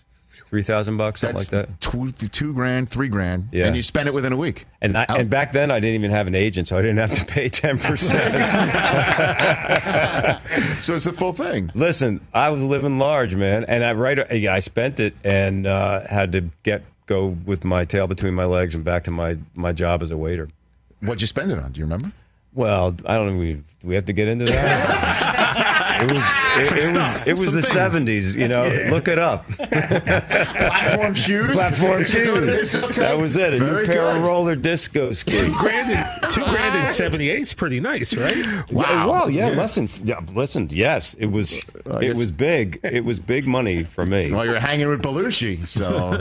[0.49, 1.81] three thousand bucks, something That's like that.
[1.81, 3.67] Two, two grand, three grand, Yeah.
[3.67, 4.67] and you spend it within a week.
[4.81, 7.13] And I, and back then, I didn't even have an agent, so I didn't have
[7.15, 8.35] to pay ten percent.
[10.83, 11.71] so it's the full thing.
[11.75, 16.33] Listen, I was living large, man, and I right, I spent it and uh, had
[16.33, 20.03] to get go with my tail between my legs and back to my my job
[20.03, 20.49] as a waiter.
[21.01, 21.73] What'd you spend it on?
[21.73, 22.13] Do you remember?
[22.55, 23.39] Well, I don't know.
[23.39, 25.35] We, do we have to get into that?
[26.01, 26.23] it was
[26.57, 27.69] it, it was it was Some the things.
[27.73, 28.37] seventies.
[28.37, 29.49] You know, look it up.
[29.49, 31.53] Platform shoes.
[31.53, 32.75] Platform Is that what it shoes.
[32.77, 33.01] Okay.
[33.01, 33.55] That was it.
[33.55, 34.17] A Very new pair good.
[34.17, 35.39] of roller disco skis.
[35.41, 38.37] Two grand, in, two grand in '78 is pretty nice, right?
[38.37, 40.69] Yeah, well, yeah, Listen, yeah, listen.
[40.71, 41.61] Yes, it was.
[41.91, 42.81] I It guess- was big.
[42.83, 44.33] It was big money for me.
[44.33, 46.17] Well, you're hanging with Belushi, so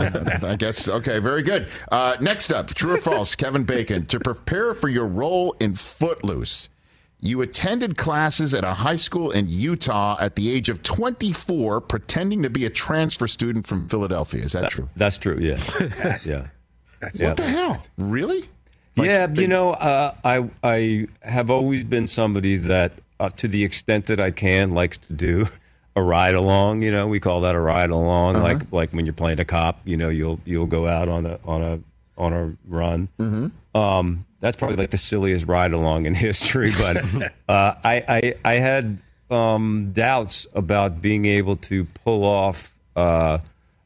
[0.47, 1.67] I guess okay, very good.
[1.91, 3.35] Uh, next up, true or false?
[3.35, 4.05] Kevin Bacon.
[4.07, 6.69] To prepare for your role in Footloose,
[7.19, 12.43] you attended classes at a high school in Utah at the age of 24, pretending
[12.43, 14.43] to be a transfer student from Philadelphia.
[14.43, 14.89] Is that true?
[14.95, 15.37] That's true.
[15.39, 15.59] Yeah,
[16.03, 16.17] yeah.
[16.25, 17.27] yeah.
[17.27, 17.85] What the hell?
[17.97, 18.49] Really?
[18.95, 24.05] yeah, you know, uh, I I have always been somebody that, uh, to the extent
[24.05, 25.47] that I can, likes to do
[25.95, 26.83] a ride along.
[26.83, 28.37] You know, we call that a ride along.
[28.37, 28.45] Uh-huh.
[28.45, 31.39] Like like when you're playing a cop, you know, you'll you'll go out on a
[31.45, 31.79] on a
[32.17, 33.09] on a run.
[33.19, 33.77] Mm-hmm.
[33.77, 36.71] Um, that's probably like the silliest ride along in history.
[36.77, 36.97] But
[37.49, 38.99] uh, I, I I had
[39.29, 43.39] um, doubts about being able to pull off uh,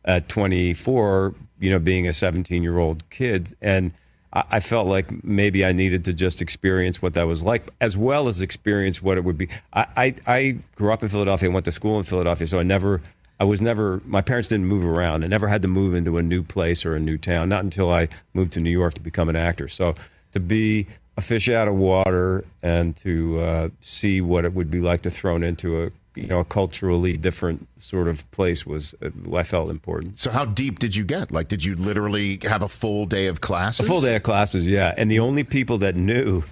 [0.05, 1.35] at 24.
[1.59, 3.91] You know, being a 17 year old kid and.
[3.91, 7.97] I I felt like maybe I needed to just experience what that was like, as
[7.97, 9.49] well as experience what it would be.
[9.73, 12.63] I, I, I grew up in Philadelphia, and went to school in Philadelphia, so I
[12.63, 13.01] never,
[13.41, 15.23] I was never, my parents didn't move around.
[15.23, 17.89] I never had to move into a new place or a new town, not until
[17.89, 19.67] I moved to New York to become an actor.
[19.67, 19.95] So
[20.33, 20.85] to be
[21.17, 25.09] a fish out of water and to uh, see what it would be like to
[25.09, 29.71] thrown into a, you know, a culturally different sort of place was, uh, I felt
[29.71, 30.19] important.
[30.19, 31.31] So how deep did you get?
[31.31, 33.87] Like, did you literally have a full day of classes?
[33.87, 34.93] A full day of classes, yeah.
[34.97, 36.43] And the only people that knew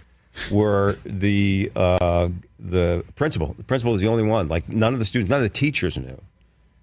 [0.49, 3.53] were the uh, the principal.
[3.53, 4.47] The principal was the only one.
[4.47, 6.19] Like none of the students, none of the teachers knew.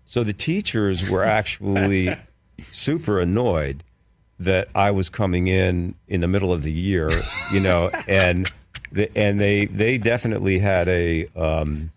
[0.06, 2.16] So the teachers were actually
[2.70, 3.82] super annoyed
[4.38, 7.10] that I was coming in in the middle of the year,
[7.52, 8.50] you know, and
[8.92, 11.90] the, and they they definitely had a um,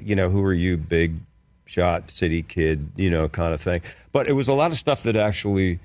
[0.00, 1.16] you know, who are you, big
[1.64, 3.82] shot city kid, you know, kind of thing.
[4.12, 5.80] But it was a lot of stuff that actually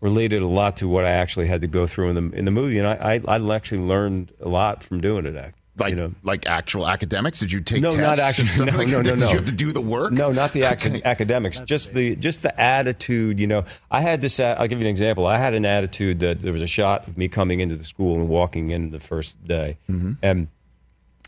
[0.00, 2.50] related a lot to what I actually had to go through in the in the
[2.50, 5.36] movie, and I I, I actually learned a lot from doing it.
[5.36, 6.12] act- Like, you know.
[6.22, 7.38] like actual academics?
[7.40, 8.00] Did you take No, tests?
[8.00, 8.64] not actually.
[8.72, 9.04] No, like no, that?
[9.04, 9.28] no, Did no.
[9.30, 10.12] you have to do the work?
[10.12, 11.02] No, not the ac- Okay.
[11.04, 11.60] academics.
[11.60, 13.38] Just the just the attitude.
[13.38, 14.40] You know, I had this.
[14.40, 15.26] I'll give you an example.
[15.26, 18.14] I had an attitude that there was a shot of me coming into the school
[18.18, 20.12] and walking in the first day, Mm-hmm.
[20.22, 20.48] and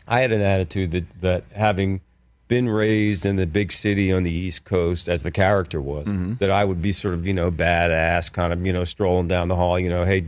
[0.07, 2.01] I had an attitude that that having
[2.47, 6.33] been raised in the big city on the East Coast as the character was, Mm-hmm.
[6.39, 9.47] that I would be sort of you know badass, kind of you know strolling down
[9.49, 9.79] the hall.
[9.79, 10.25] You know, hey,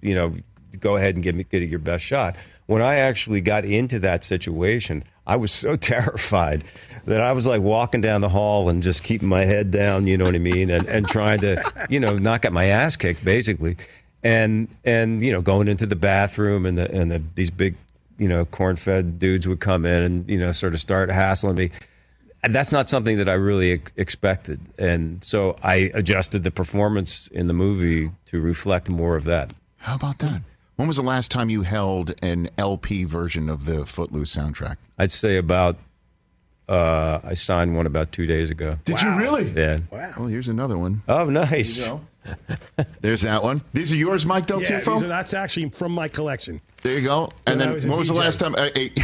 [0.00, 0.36] you know,
[0.80, 2.36] go ahead and give me get your best shot.
[2.66, 6.64] When I actually got into that situation, I was so terrified
[7.04, 10.16] that I was like walking down the hall and just keeping my head down, you
[10.16, 13.24] know what I mean, and and trying to you know not get my ass kicked
[13.24, 13.76] basically,
[14.22, 17.76] and and you know going into the bathroom and the and the, these big
[18.18, 21.70] you know corn-fed dudes would come in and you know sort of start hassling me.
[22.40, 27.26] And that's not something that I really ex- expected, and so I adjusted the performance
[27.28, 29.52] in the movie to reflect more of that.
[29.78, 30.42] How about that?
[30.78, 34.76] When was the last time you held an LP version of the Footloose soundtrack?
[34.96, 35.76] I'd say about
[36.68, 38.76] Uh, I signed one about two days ago.
[38.84, 39.50] Did you really?
[39.50, 39.78] Yeah.
[39.90, 40.12] Wow.
[40.18, 41.02] Well, here's another one.
[41.08, 41.90] Oh, nice.
[43.00, 43.62] There's that one.
[43.72, 44.94] These are yours, Mike Del Yeah, Tufo?
[44.94, 46.60] these are, that's actually from my collection.
[46.82, 47.30] There you go.
[47.46, 48.54] And When then was a when was the last time?
[48.54, 48.92] Uh, hey.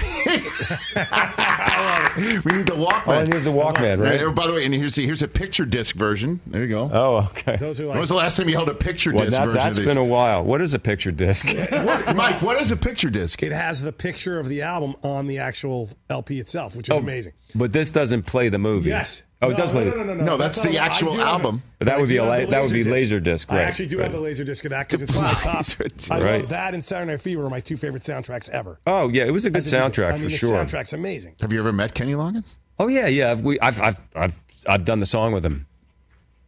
[2.45, 3.03] we need the Walkman.
[3.07, 4.23] Oh, and here's the Walkman, right?
[4.23, 6.41] Uh, by the way, and here's here's a picture disc version.
[6.47, 6.89] There you go.
[6.93, 7.57] Oh, okay.
[7.57, 9.55] Those are when was the last time you held a picture Well, disc that, version
[9.61, 9.95] that's of these?
[9.95, 10.45] been a while.
[10.45, 11.47] What is a picture disc?
[11.85, 13.43] What- Mike, what is a picture disc?
[13.43, 17.33] it has the picture of the album on the actual LP itself, which is amazing.
[17.55, 18.89] But this doesn't play the movie.
[18.91, 19.23] Yes.
[19.45, 19.85] Oh, it does play.
[19.85, 21.63] no, no, no, No, that's not the actual do have album.
[21.79, 24.05] But that would be a la- that would be laser Laserdisc, I actually do right.
[24.05, 25.57] have the laser disc of that because it's on the top.
[25.65, 26.11] Laserdisc.
[26.11, 26.41] I Right.
[26.41, 28.79] love that and Saturday Night Fever are my two favorite soundtracks ever.
[28.87, 30.51] Oh, yeah, it was a good As soundtrack I mean, for the sure.
[30.53, 31.35] soundtrack's amazing.
[31.41, 32.57] Have you ever met Kenny Loggins?
[32.79, 33.31] Oh yeah, yeah.
[33.31, 35.67] I've, we, I've, I've, I've, I've done the song with him.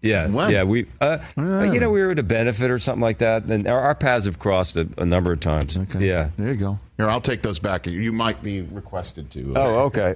[0.03, 0.51] Yeah, When?
[0.51, 0.63] yeah.
[0.63, 3.81] We, uh, you know, we were at a benefit or something like that, and our,
[3.81, 5.77] our paths have crossed a, a number of times.
[5.99, 6.31] Yeah.
[6.37, 6.79] There you go.
[6.97, 7.87] Here, I'll take those back.
[7.87, 9.57] You might be requested to.
[9.57, 10.15] uh, Oh, okay.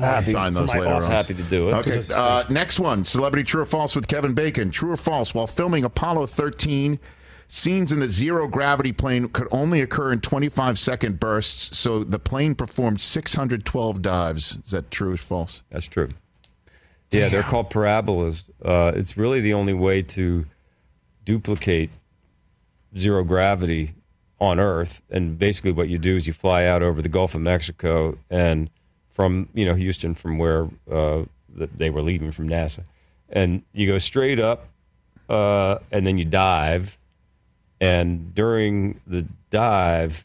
[0.00, 1.06] Happy, sign those for later office.
[1.06, 1.12] on.
[1.12, 1.72] happy to do it.
[1.74, 3.04] Okay, uh, next one.
[3.04, 4.70] Celebrity True or False with Kevin Bacon.
[4.70, 5.34] True or False?
[5.34, 6.98] While filming Apollo 13,
[7.48, 12.18] scenes in the zero gravity plane could only occur in 25 second bursts, so the
[12.18, 14.58] plane performed 612 dives.
[14.64, 15.62] Is that true or false?
[15.70, 16.08] That's true.
[17.10, 18.50] Yeah, they're called parabolas.
[18.64, 20.46] Uh, it's really the only way to
[21.26, 21.90] duplicate
[22.96, 23.92] zero gravity
[24.40, 25.02] on Earth.
[25.10, 28.70] And basically, what you do is you fly out over the Gulf of Mexico and
[29.12, 32.84] from you know Houston, from where uh, they were leaving from NASA,
[33.28, 34.68] and you go straight up,
[35.28, 36.98] uh, and then you dive.
[37.80, 40.24] And during the dive,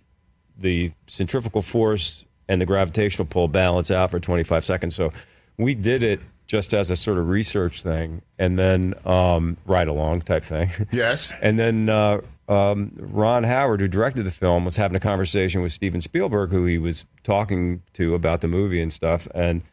[0.58, 4.96] the centrifugal force and the gravitational pull balance out for 25 seconds.
[4.96, 5.12] So
[5.58, 10.22] we did it just as a sort of research thing and then um, ride along
[10.22, 10.72] type thing.
[10.92, 11.34] Yes.
[11.42, 15.74] And then uh, um, Ron Howard, who directed the film, was having a conversation with
[15.74, 19.28] Steven Spielberg, who he was talking to about the movie and stuff.
[19.36, 19.64] And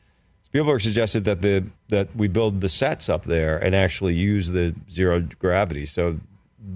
[0.43, 4.75] Spielberg suggested that the that we build the sets up there and actually use the
[4.91, 5.87] zero gravity.
[5.87, 6.18] So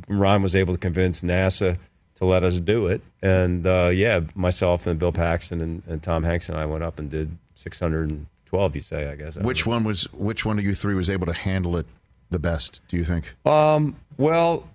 [0.09, 1.79] Ron was able to convince NASA
[2.17, 3.03] to let us do it.
[3.23, 6.99] And uh, yeah, myself and Bill Paxton and, and Tom Hanks and I went up
[6.99, 8.77] and did 612.
[8.77, 9.37] You say, I guess.
[9.37, 10.05] I Which one was?
[10.13, 11.87] Which one of you three was able to handle it
[12.31, 12.81] the best?
[12.89, 13.35] Do you think?
[13.47, 14.69] Um, well,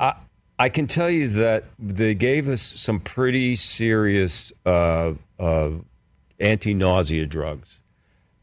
[0.00, 0.14] I
[0.58, 5.70] I can tell you that they gave us some pretty serious uh, uh,
[6.40, 7.80] anti-nausea drugs,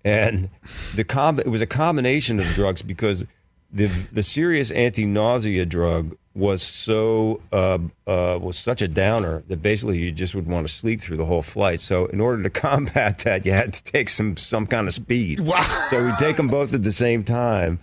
[0.04, 0.50] and
[0.96, 3.26] the com- it was a combination of drugs because
[3.72, 9.98] the the serious anti-nausea drug was so uh, uh, was such a downer that basically
[9.98, 11.80] you just would want to sleep through the whole flight.
[11.80, 15.40] So in order to combat that, you had to take some some kind of speed.
[15.40, 15.64] Wow.
[15.90, 17.80] So we take them both at the same time,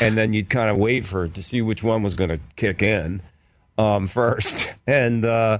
[0.00, 2.80] and then you'd kind of wait for to see which one was going to kick
[2.80, 3.22] in
[3.78, 4.68] um, first.
[4.84, 5.58] And uh,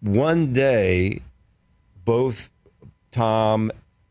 [0.00, 1.20] one day,
[2.06, 2.50] both
[3.10, 3.70] Tom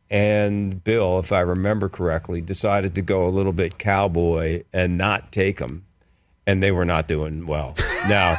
[0.09, 5.31] and Bill, if I remember correctly, decided to go a little bit cowboy and not
[5.31, 5.85] take them,
[6.45, 7.75] and they were not doing well.
[8.07, 8.37] Now.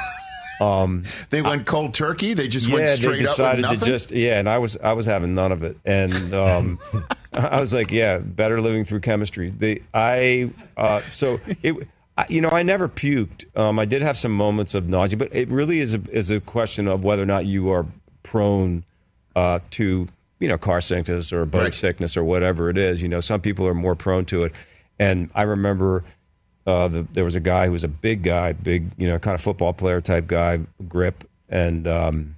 [0.61, 2.33] Um, They went cold turkey.
[2.33, 4.77] They just yeah, went they straight decided up with to just yeah, and I was
[4.77, 6.79] I was having none of it, and um,
[7.35, 9.51] I was like, yeah, better living through chemistry.
[9.51, 11.89] The I uh, so it.
[12.19, 13.45] I, you know, I never puked.
[13.59, 16.41] Um, I did have some moments of nausea, but it really is a is a
[16.41, 17.87] question of whether or not you are
[18.23, 18.85] prone
[19.35, 20.09] uh, to
[20.39, 21.75] you know car sickness or boat Right.
[21.75, 23.03] sickness or whatever it is.
[23.03, 24.53] You know, some people are more prone to it,
[24.99, 26.05] and I remember
[26.67, 29.35] uh, the, there was a guy who was a big guy, big, you know, kind
[29.35, 32.37] of football player type guy, grip, and um,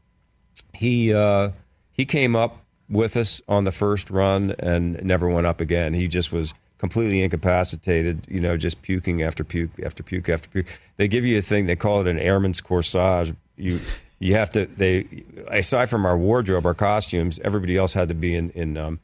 [0.74, 1.50] he uh,
[1.92, 5.94] he came up with us on the first run and never went up again.
[5.94, 10.66] He just was completely incapacitated, you know, just puking after puke after puke after puke.
[10.96, 13.34] They give you a thing they call it an airman's corsage.
[13.56, 13.80] You
[14.20, 18.34] you have to they aside from our wardrobe, our costumes, everybody else had to be
[18.34, 19.00] in in um,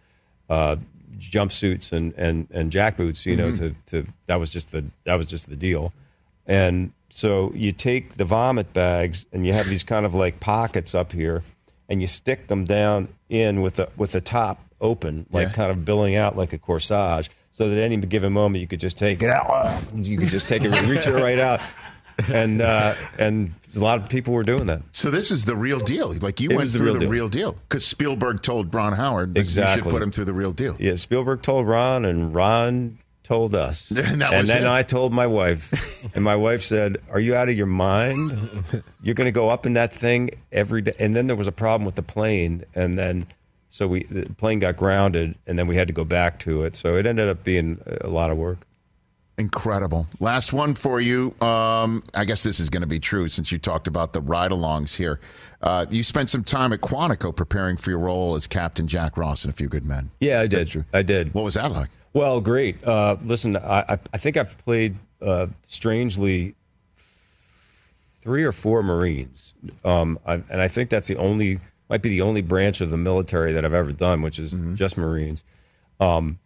[0.48, 0.76] uh,
[1.18, 3.26] jumpsuits and and and jack boots.
[3.26, 5.92] You know, to to that was just the that was just the deal.
[6.46, 10.94] And so you take the vomit bags and you have these kind of like pockets
[10.94, 11.42] up here,
[11.88, 15.54] and you stick them down in with the with the top open, like Yeah.
[15.54, 18.80] kind of billing out like a corsage, so that at any given moment you could
[18.80, 19.80] just take it out.
[19.94, 21.60] You could just take it, reach it right out.
[22.32, 24.82] And uh, and a lot of people were doing that.
[24.90, 26.12] So this is the real deal.
[26.14, 27.10] Like you It went was the through real the deal.
[27.10, 30.52] real deal because Spielberg told Ron Howard that you should put him through the real
[30.52, 30.76] deal.
[30.80, 33.90] Yeah, Spielberg told Ron, and Ron told us.
[33.96, 34.68] And and then it.
[34.68, 38.30] I told my wife, and my wife said, "Are you out of your mind?
[39.02, 41.52] You're going to go up in that thing every day." And then there was a
[41.52, 43.26] problem with the plane, and then
[43.74, 46.76] so we the plane got grounded, and then we had to go back to it.
[46.76, 48.58] So it ended up being a lot of work.
[49.36, 50.06] Incredible.
[50.20, 51.34] Last one for you.
[51.40, 54.52] Um, I guess this is going to be true since you talked about the ride
[54.52, 55.18] alongs here.
[55.60, 59.44] Uh, you spent some time at Quantico preparing for your role as Captain Jack Ross
[59.44, 60.12] in A Few Good Men.
[60.20, 60.84] Yeah, I did.
[60.92, 61.34] I did.
[61.34, 61.90] What was that like?
[62.12, 62.82] Well, great.
[62.84, 66.54] Uh, listen, I, I, I think I've played uh, strangely
[68.22, 69.52] three or four Marines,
[69.84, 71.58] um, I, and I think that's the only
[71.88, 74.96] might be the only branch of the military that I've ever done, which is just
[74.96, 75.44] Marines.
[76.00, 76.38] Um,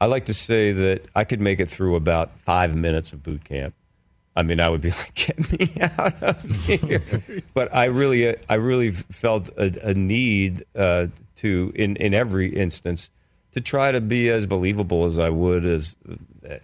[0.00, 3.44] I like to say that I could make it through about five minutes of boot
[3.44, 3.74] camp.
[4.36, 7.02] I mean, I would be like, "Get me out of here!"
[7.54, 11.06] but I really, I really felt a, a need uh,
[11.36, 13.10] to, in in every instance,
[13.52, 15.96] to try to be as believable as I would as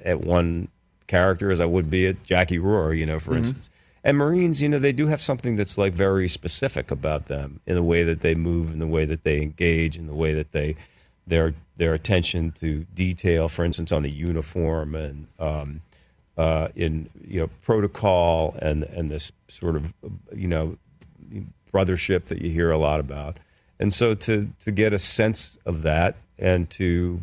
[0.05, 0.69] at one
[1.07, 3.71] character as I would be at Jackie Rohr, you know, for instance.
[4.05, 7.75] And Marines, you know, they do have something that's like very specific about them in
[7.77, 10.53] the way that they move, in the way that they engage, in the way that
[10.53, 10.77] they
[11.27, 15.81] their their attention to detail, for instance, on the uniform and um,
[16.37, 19.93] uh, in you know protocol and and this sort of
[20.35, 20.77] you know
[21.73, 23.39] brothership that you hear a lot about.
[23.79, 27.23] And so to to get a sense of that and to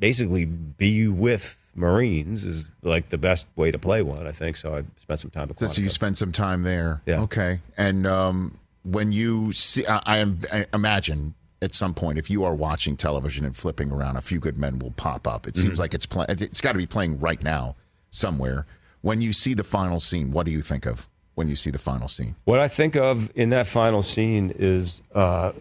[0.00, 4.56] basically be with Marines is like the best way to play one, I think.
[4.56, 7.00] So I spent some time at So you spent some time there.
[7.06, 7.20] Yeah.
[7.22, 7.60] Okay.
[7.76, 10.00] And um, when you see, I,
[10.52, 14.38] I, imagine at some point, if you are watching television and flipping around, a few
[14.40, 15.46] good men will pop up.
[15.46, 15.62] It Mm-hmm.
[15.62, 17.76] seems like it's play, It's got to be playing right now
[18.10, 18.66] somewhere.
[19.00, 21.78] When you see the final scene, what do you think of when you see the
[21.78, 22.34] final scene?
[22.44, 25.52] What I think of in that final scene is uh,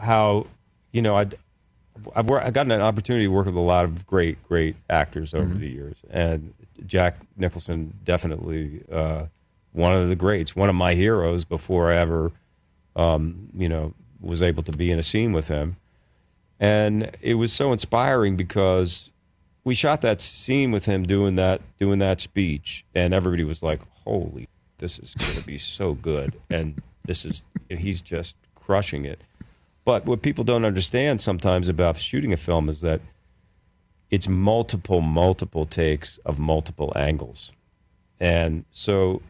[0.00, 0.46] how,
[0.92, 1.34] you know, I'd,
[2.14, 5.34] I've, wor- I've gotten an opportunity to work with a lot of great, great actors
[5.34, 5.96] over the years.
[6.10, 6.54] And
[6.86, 9.26] Jack Nicholson, definitely uh,
[9.72, 12.32] one of the greats, one of my heroes before I ever,
[12.96, 15.76] um, you know, was able to be in a scene with him.
[16.60, 19.10] And it was so inspiring because
[19.64, 23.80] we shot that scene with him doing that doing that speech, and everybody was like,
[24.04, 29.20] "Holy, this is going to be so good!" And this is he's just crushing it.
[29.88, 33.00] But what people don't understand sometimes about shooting a film is that
[34.10, 37.52] it's multiple, multiple takes of multiple angles,
[38.20, 39.22] and so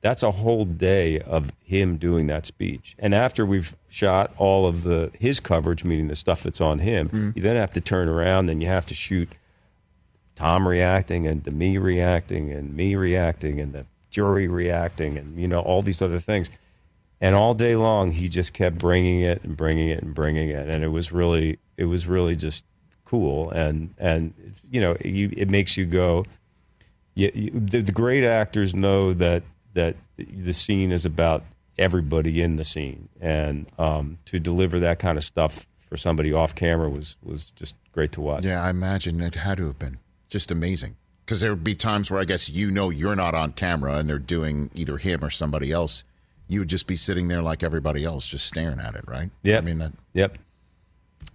[0.00, 2.96] that's a whole day of him doing that speech.
[2.98, 7.08] And after we've shot all of the his coverage, meaning the stuff that's on him,
[7.08, 7.30] mm-hmm.
[7.34, 9.28] you then have to turn around and you have to shoot
[10.34, 15.46] Tom reacting and to me reacting and me reacting and the jury reacting and you
[15.46, 16.50] know all these other things.
[17.20, 20.68] And all day long he just kept bringing it and bringing it and bringing it
[20.68, 22.64] and it was really it was really just
[23.04, 24.34] cool and and
[24.70, 26.24] you know you, it makes you go
[27.18, 29.42] you, you, the, the great actors know that
[29.74, 31.44] that the scene is about
[31.78, 36.54] everybody in the scene, and um, to deliver that kind of stuff for somebody off
[36.54, 38.44] camera was was just great to watch.
[38.44, 39.98] Yeah, I imagine it had to have been
[40.28, 40.96] just amazing.
[41.24, 44.08] Because there would be times where I guess you know you're not on camera and
[44.08, 46.04] they're doing either him or somebody else.
[46.48, 49.30] You would just be sitting there like everybody else, just staring at it, right?
[49.42, 49.58] Yeah.
[49.58, 50.38] I mean, that Yep.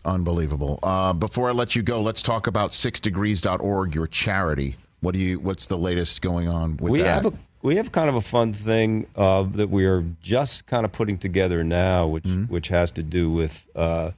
[0.06, 0.80] unbelievable.
[0.84, 4.76] Uh, before I let you go, let's talk about sixdegrees.org, your charity.
[5.02, 5.40] What do you?
[5.40, 7.24] What's the latest going on with we that?
[7.24, 10.84] have a we have kind of a fun thing uh, that we are just kind
[10.86, 12.52] of putting together now, which Mm-hmm.
[12.54, 14.12] which has to do with uh,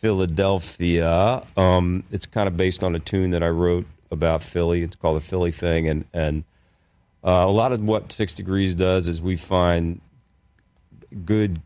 [0.00, 1.42] Philadelphia.
[1.56, 4.82] Um, it's kind of based on a tune that I wrote about Philly.
[4.82, 6.44] It's called the Philly thing, and and
[7.24, 10.00] uh, a lot of what Six Degrees does is we find
[11.24, 11.60] good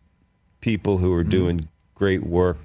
[0.60, 1.30] people who are Mm-hmm.
[1.30, 2.58] doing great work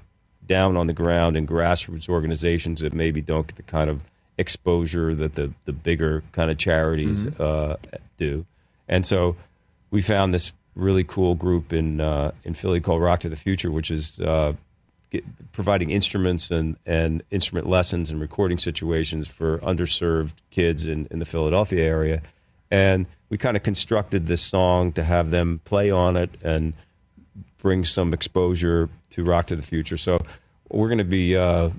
[0.46, 4.00] down on the ground in grassroots organizations that maybe don't get the kind of
[4.36, 7.42] exposure that the, the bigger kind of charities Mm-hmm.
[7.42, 7.76] uh,
[8.16, 8.44] do.
[8.88, 9.36] And so
[9.90, 13.70] we found this really cool group in uh, in Philly called Rock to the Future,
[13.70, 14.54] which is uh,
[15.10, 21.18] get, providing instruments and, and instrument lessons and recording situations for underserved kids in, in
[21.18, 22.22] the Philadelphia area.
[22.70, 26.74] And we kind of constructed this song to have them play on it and
[27.58, 29.96] bring some exposure to Rock to the Future.
[29.96, 30.24] So
[30.70, 31.70] we're going to be uh,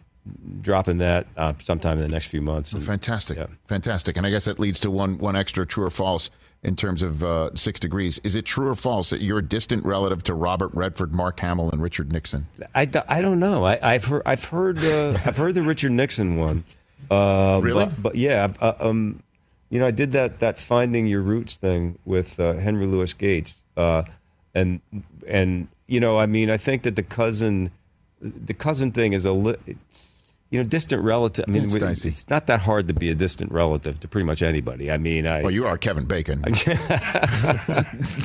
[0.61, 2.71] dropping that uh, sometime in the next few months.
[2.73, 3.47] And- Fantastic, Yeah.
[3.67, 6.29] fantastic, and I guess that leads to one one extra true or false
[6.63, 8.19] in terms of uh, six degrees.
[8.23, 11.71] Is it true or false that you're a distant relative to Robert Redford, Mark Hamill,
[11.71, 12.45] and Richard Nixon?
[12.75, 13.65] I, I don't know.
[13.65, 16.63] I, I've heard I've heard uh, I've heard the Richard Nixon one.
[17.09, 17.85] Uh, Really?
[17.85, 19.23] But, but yeah, uh, um,
[19.71, 23.63] you know, I did that that finding your roots thing with uh, Henry Louis Gates,
[23.75, 24.03] uh,
[24.53, 24.81] and
[25.27, 27.71] and you know, I mean, I think that the cousin
[28.21, 29.55] the cousin thing is a li-
[30.51, 31.45] you know distant relative.
[31.47, 32.09] I mean, It's dicey.
[32.09, 34.91] it's not that hard to be a distant relative to pretty much anybody.
[34.91, 36.43] I mean, I Well, you are Kevin Bacon.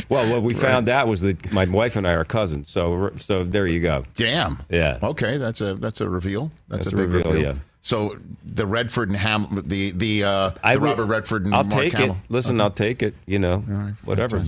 [0.08, 2.70] well, what we found out was that my wife and I are cousins.
[2.70, 4.04] So so there you go.
[4.14, 4.62] Damn.
[4.68, 4.98] Yeah.
[5.02, 6.50] Okay, that's a that's a reveal.
[6.68, 7.52] That's, That's a a big reveal, reveal.
[7.54, 7.58] yeah.
[7.86, 11.62] So the Redford and Ham, the the, uh, I the would- Robert Redford and I'll
[11.62, 12.16] Mark take Hamill.
[12.16, 12.32] it.
[12.32, 13.14] Listen, I'll take it.
[13.26, 13.58] You know,
[14.04, 14.38] whatever.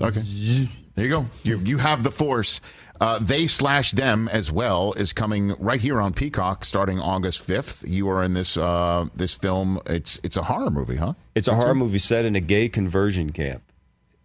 [0.00, 0.22] Okay.
[0.94, 1.26] There you go.
[1.42, 2.62] You you have the force.
[3.02, 7.84] Uh, they slash them as well is coming right here on Peacock starting August fifth.
[7.86, 9.78] You are in this uh, this film.
[9.84, 11.12] It's it's a horror movie, huh?
[11.34, 13.62] It's a horror movie set in a gay conversion camp.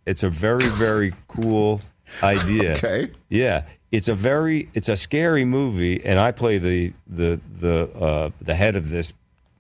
[0.06, 1.82] It's a very, very cool
[2.24, 2.76] idea.
[2.78, 3.12] Okay.
[3.30, 3.64] Yeah,
[3.94, 8.56] it's a very, it's a scary movie, and I play the the the uh, the
[8.56, 9.14] head of this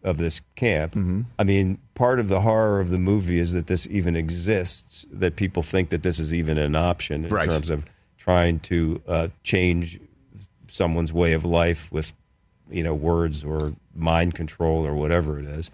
[0.03, 0.93] of this camp.
[0.93, 1.21] Mm-hmm.
[1.38, 5.05] I mean, part of the horror of the movie is that this even exists.
[5.11, 7.49] That people think that this is even an option in Right.
[7.49, 7.86] terms of
[8.17, 9.99] trying to uh, change
[10.67, 12.13] someone's way of life with
[12.71, 15.69] you know words or mind control or whatever it is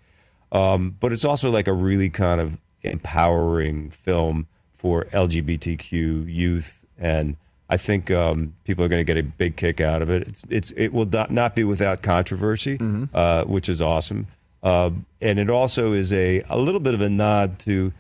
[0.52, 4.48] um, but it's also like a really kind of empowering film
[4.78, 5.92] for lgbtq
[6.28, 7.38] youth and
[7.70, 10.44] i think um, people are going to get a big kick out of it it's,
[10.50, 12.78] it's it will not, not be without controversy
[13.14, 14.28] uh, which is awesome
[14.64, 14.90] uh,
[15.22, 17.94] and it also is a, a little bit of a nod to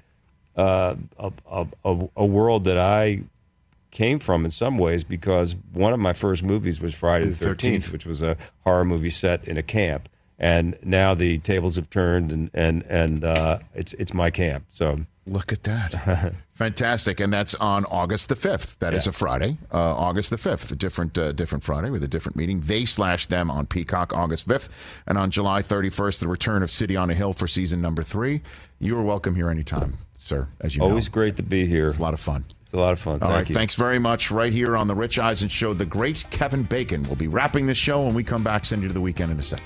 [0.58, 3.22] uh, a, a, a, a world that i
[3.92, 7.92] came from in some ways because one of my first movies was Friday the 13th,
[7.92, 10.08] which was a horror movie set in a camp.
[10.38, 14.66] And now the tables have turned and, and, and uh, it's, it's my camp.
[14.70, 16.34] So Look at that.
[16.60, 17.22] Fantastic.
[17.22, 18.78] And that's on August the 5th.
[18.80, 19.12] That is Yeah.
[19.12, 22.60] a Friday, uh, August the 5th, a different, uh, different Friday with a different meeting.
[22.60, 24.68] They slash them on Peacock August 5th.
[25.08, 28.42] And on July 31st, the return of City on a Hill for season number three.
[28.78, 31.14] You are welcome here anytime, sir, as you always know.
[31.14, 31.88] great to be here.
[31.88, 32.44] It's a lot of fun.
[32.66, 33.14] It's a lot of fun.
[33.14, 33.50] All Thank right.
[33.50, 33.56] you.
[33.56, 34.30] Thanks very much.
[34.30, 37.78] Right here on The Rich Eisen Show, the great Kevin Bacon will be wrapping this
[37.78, 38.66] show when we come back.
[38.66, 39.66] Send you to the weekend in a second.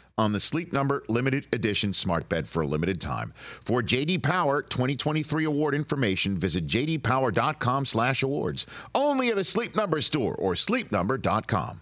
[0.21, 3.33] on the Sleep Number limited edition smart bed for a limited time.
[3.35, 8.65] For JD Power 2023 award information, visit jdpower.com/awards.
[8.95, 11.81] Only at a Sleep Number store or sleepnumber.com.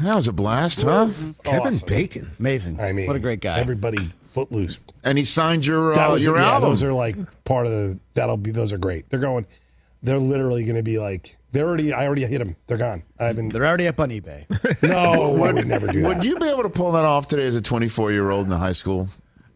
[0.00, 1.10] That was a blast, huh?
[1.44, 2.32] Kevin Bacon.
[2.38, 2.80] Amazing.
[2.80, 3.60] I mean, what a great guy.
[3.60, 4.80] Everybody footloose.
[5.04, 6.70] And he signed your That uh, was your yeah, album.
[6.70, 7.98] Those are like part of the.
[8.14, 8.50] That'll be.
[8.50, 9.08] Those are great.
[9.10, 9.46] They're going.
[10.02, 11.36] They're literally going to be like.
[11.52, 11.92] They're already.
[11.92, 12.56] I already hit them.
[12.66, 13.02] They're gone.
[13.18, 13.50] I haven't.
[13.50, 14.46] They're already up on eBay.
[14.82, 16.08] No, I would never do that.
[16.08, 18.50] Would you be able to pull that off today as a 24 year old in
[18.50, 19.08] the high school?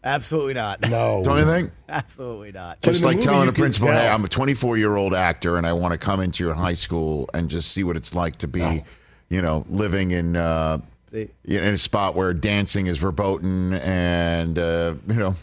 [0.05, 0.89] Absolutely not.
[0.89, 1.21] No.
[1.25, 1.73] Don't you think?
[1.89, 2.79] Absolutely not.
[2.81, 4.09] But Just in the like movie, telling you a can principal, hey.
[4.09, 7.29] I'm a 24 year old actor and I want to come into your high school
[7.35, 8.85] and just see what it's like to be,
[9.29, 10.37] you know, living in.
[10.37, 10.79] Uh,
[11.11, 15.35] They- in a spot where dancing is verboten and uh, you know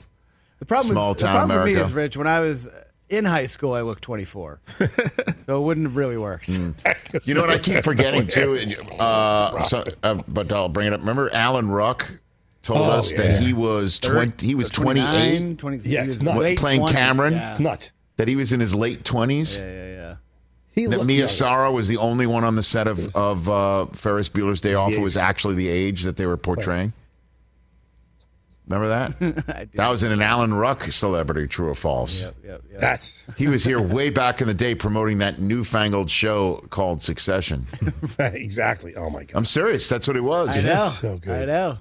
[0.59, 1.89] The problem, Small with, the town problem for me America.
[1.89, 2.69] is, Rich, when I was
[3.13, 4.59] in high school, I looked 24.
[5.45, 6.49] so it wouldn't have really worked.
[6.49, 8.57] you know what I keep forgetting too
[8.99, 12.09] uh, so, uh, but I'll bring it up remember Alan Ruck
[12.61, 13.23] told Oh, us yeah.
[13.23, 15.05] that he was 20 he was 28
[15.57, 16.39] 29, 20, Yeah, it's was nuts.
[16.39, 17.33] late Playing 20s, Cameron?
[17.33, 17.51] Yeah.
[17.51, 17.91] It's nuts.
[18.17, 20.15] that he was in his late 20s yeah, yeah, yeah.
[20.71, 21.27] He that looked Mia.
[21.27, 24.93] Sara was the only one on the set of, of uh, Ferris Bueller's Day Off
[24.93, 26.93] who was actually the age that they were portraying
[28.67, 29.67] Remember that?
[29.73, 32.21] that was in an Alan Ruck celebrity, true or false.
[32.21, 32.79] Yep, yep, yep.
[32.79, 37.67] That's He was here way back in the day promoting that newfangled show called Succession.
[38.19, 38.95] exactly.
[38.95, 39.37] Oh my god.
[39.37, 39.89] I'm serious.
[39.89, 40.57] That's what it was.
[40.65, 40.89] I know.
[40.89, 41.43] so good.
[41.43, 41.77] I know.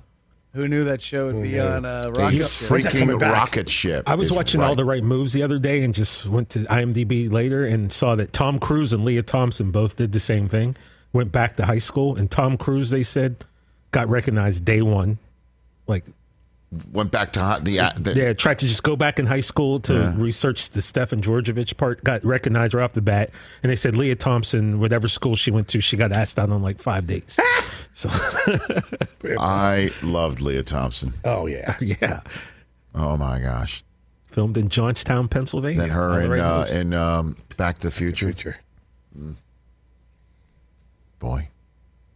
[0.55, 1.77] Who knew that show would be yeah.
[1.77, 2.71] on uh, A Rocket Ship?
[2.71, 4.05] When's that coming freaking rocket ship.
[4.07, 4.67] I was watching right.
[4.67, 8.17] all the right moves the other day and just went to IMDb later and saw
[8.17, 10.77] that Tom Cruise and Lea Thompson both did the same thing.
[11.15, 13.47] Went back to high school and Tom Cruise, they said,
[13.93, 15.17] got recognized day one.
[15.87, 16.05] Like,
[16.91, 19.41] Went back to hot- the, uh, the yeah, tried to just go back in high
[19.41, 22.03] school to research the Stefan Georgevich part.
[22.03, 23.29] Got recognized right off the bat,
[23.63, 26.63] and they said Lea Thompson, whatever school she went to, she got asked out on
[26.63, 27.39] like five dates.
[27.93, 28.09] so,
[29.39, 31.13] I loved Lea Thompson.
[31.27, 31.77] Oh yeah.
[31.81, 32.21] yeah,
[32.95, 33.85] Oh my gosh.
[34.31, 35.79] filmed in Johnstown, Pennsylvania.
[35.81, 38.33] Then her and the uh, in um, Back to the Future.
[38.33, 38.57] Future.
[41.19, 41.49] Boy.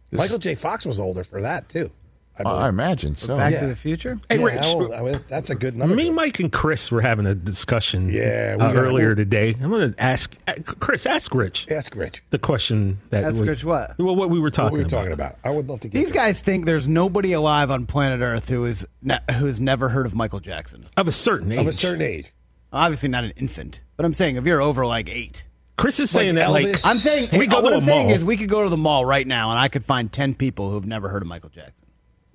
[0.09, 0.55] This- Michael J.
[0.55, 1.91] Fox was older for that too.
[2.39, 2.57] I believe.
[2.61, 3.35] I imagine so.
[3.37, 3.59] Back Yeah.
[3.61, 4.17] to the Future.
[4.29, 5.95] Hey, Yeah, Rich, how old- I mean, that's a good number.
[5.95, 9.55] Me, Mike, and Chris were having a discussion Yeah, uh, got- earlier today.
[9.61, 12.21] I'm going to ask uh, Chris, ask Rich Ask Rich.
[12.29, 13.97] the question that Ask we, Rich what?
[13.97, 14.97] Well, what we were talking What we were about.
[14.97, 15.35] talking about.
[15.43, 18.49] I would love to get These to guys think there's nobody alive on planet Earth
[18.49, 20.85] who is ne- who's never heard of Michael Jackson.
[20.95, 21.59] Of a certain age.
[21.59, 22.27] of a certain age.
[22.71, 25.47] Obviously, not an infant, but I'm saying if you're over like eight.
[25.77, 28.15] Chris is saying that, like, I'm saying We go what to I'm a saying mall.
[28.15, 30.71] is we could go to the mall right now and I could find ten people
[30.71, 31.86] who've never heard of Michael Jackson.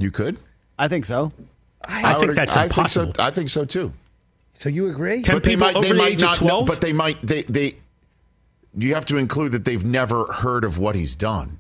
[0.03, 0.37] You could?
[0.79, 1.33] I think so.
[1.89, 3.07] I, think would- that's I impossible.
[3.07, 3.93] Think so, I think so too.
[4.55, 5.23] So you agree?
[5.23, 6.67] Ten But they people might, over they the might age not of know, 12?
[6.67, 7.77] but they might they they
[8.77, 11.59] you have to include that they've never heard of what he's done.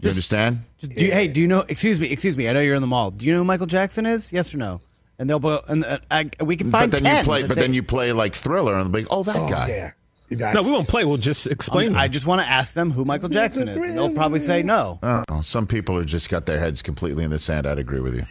[0.00, 0.64] You understand?
[0.78, 1.60] Just, do you, hey, do you know?
[1.68, 2.48] Excuse me, excuse me.
[2.48, 3.10] I know you're in the mall.
[3.10, 4.32] Do you know who Michael Jackson is?
[4.32, 4.80] Yes or no?
[5.18, 7.18] And they'll bo- and uh, I, we can find but then 10.
[7.18, 9.36] you play but say- then you play like Thriller and they'll be like, "Oh, that
[9.36, 9.90] Oh, guy." yeah.
[10.30, 11.04] No, we won't play.
[11.04, 11.94] We'll just explain.
[11.96, 13.76] I just want to ask them who Michael Jackson is.
[13.76, 14.98] And they'll probably say no.
[15.02, 15.40] I.
[15.42, 17.66] Some people are just got their heads completely in the sand.
[17.66, 18.24] I'd agree with you.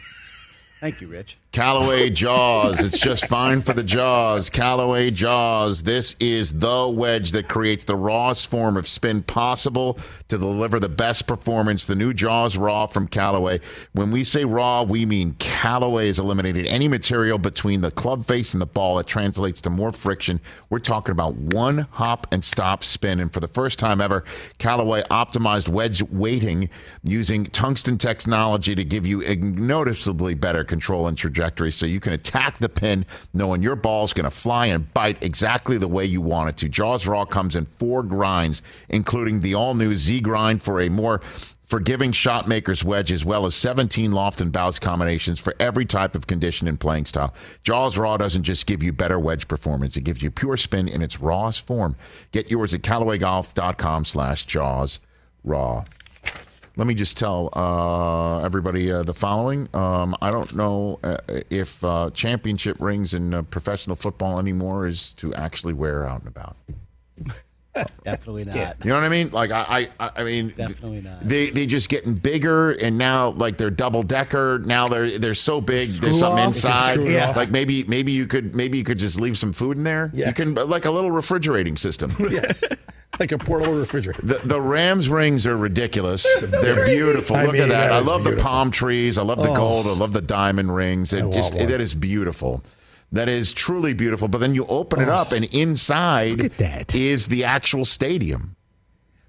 [0.84, 1.38] Thank you, Rich.
[1.50, 2.84] Callaway Jaws.
[2.84, 4.50] It's just fine for the Jaws.
[4.50, 5.84] Callaway Jaws.
[5.84, 10.88] This is the wedge that creates the rawest form of spin possible to deliver the
[10.88, 11.84] best performance.
[11.84, 13.60] The new Jaws Raw from Callaway.
[13.92, 18.52] When we say raw, we mean Callaway has eliminated any material between the club face
[18.52, 20.40] and the ball that translates to more friction.
[20.70, 23.20] We're talking about one hop and stop spin.
[23.20, 24.24] And for the first time ever,
[24.58, 26.68] Callaway optimized wedge weighting
[27.04, 32.58] using tungsten technology to give you noticeably better control and trajectory so you can attack
[32.58, 36.20] the pin knowing your ball is going to fly and bite exactly the way you
[36.20, 36.68] want it to.
[36.68, 41.20] Jaws Raw comes in four grinds, including the all new Z grind for a more
[41.64, 46.16] forgiving shot maker's wedge, as well as 17 loft and bounce combinations for every type
[46.16, 47.32] of condition and playing style.
[47.62, 51.02] Jaws Raw doesn't just give you better wedge performance, it gives you pure spin in
[51.02, 51.94] its rawest form.
[52.32, 54.98] Get yours at CallawayGolf.com slash Jaws
[55.44, 55.84] Raw.
[56.76, 59.68] Let me just tell uh, everybody uh, the following.
[59.74, 61.18] Um, I don't know uh,
[61.48, 66.28] if uh, championship rings in uh, professional football anymore is to actually wear out and
[66.28, 66.56] about.
[68.04, 68.76] Definitely not.
[68.84, 69.30] You know what I mean?
[69.30, 71.26] Like I, I, I mean, Definitely not.
[71.26, 74.60] They they just getting bigger, and now like they're double decker.
[74.60, 75.88] Now they're they're so big.
[75.88, 76.54] there's something off?
[76.54, 77.02] inside.
[77.02, 77.32] Yeah.
[77.34, 80.10] Like maybe maybe you could maybe you could just leave some food in there.
[80.14, 80.28] Yeah.
[80.28, 82.14] You can like a little refrigerating system.
[82.34, 82.64] Yes.
[83.20, 84.20] Like a portable refrigerator.
[84.22, 86.24] The, the Rams rings are ridiculous.
[86.50, 87.36] They're beautiful.
[87.36, 87.88] I Look mean, at that.
[87.88, 89.18] that I love the palm trees.
[89.18, 89.54] I love the Oh.
[89.56, 89.86] gold.
[89.86, 91.12] I love the diamond rings.
[91.12, 92.62] It I just that is beautiful.
[93.12, 94.26] That is truly beautiful.
[94.28, 95.12] But then you open it oh.
[95.14, 96.94] up, and inside Look at that.
[96.94, 98.56] is the actual stadium.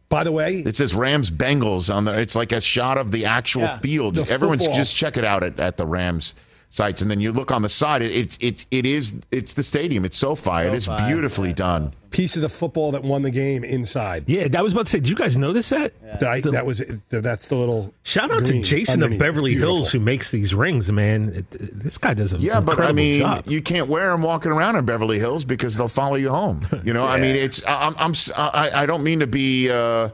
[0.09, 2.19] By the way, It says Rams Bengals on there.
[2.19, 3.79] It's like a shot of the actual Yeah.
[3.79, 4.15] field.
[4.15, 4.77] The Everyone's football.
[4.77, 6.35] just check it out at, at the Rams
[6.69, 8.01] sites, and then you look on the side.
[8.01, 10.05] It, it's it's it is it's the stadium.
[10.05, 10.67] It's SoFi.
[10.67, 11.91] It is SoFi, beautifully done.
[12.09, 14.23] piece of the football that won the game inside.
[14.27, 14.99] yeah, that was about to say.
[14.99, 15.93] Did you guys notice that?
[16.19, 17.93] That, that was that's the little.
[18.03, 19.17] Shout out to Jason of.
[19.19, 21.29] Beverly Hills who makes these rings, man.
[21.35, 23.47] It, this guy does a Yeah, but I mean, job.
[23.47, 26.65] you can't wear them walking around in Beverly Hills because they'll follow you home.
[26.85, 29.69] You know, I mean, it's I- I'm, I'm s- I, I don't mean to be.
[29.71, 30.09] Uh,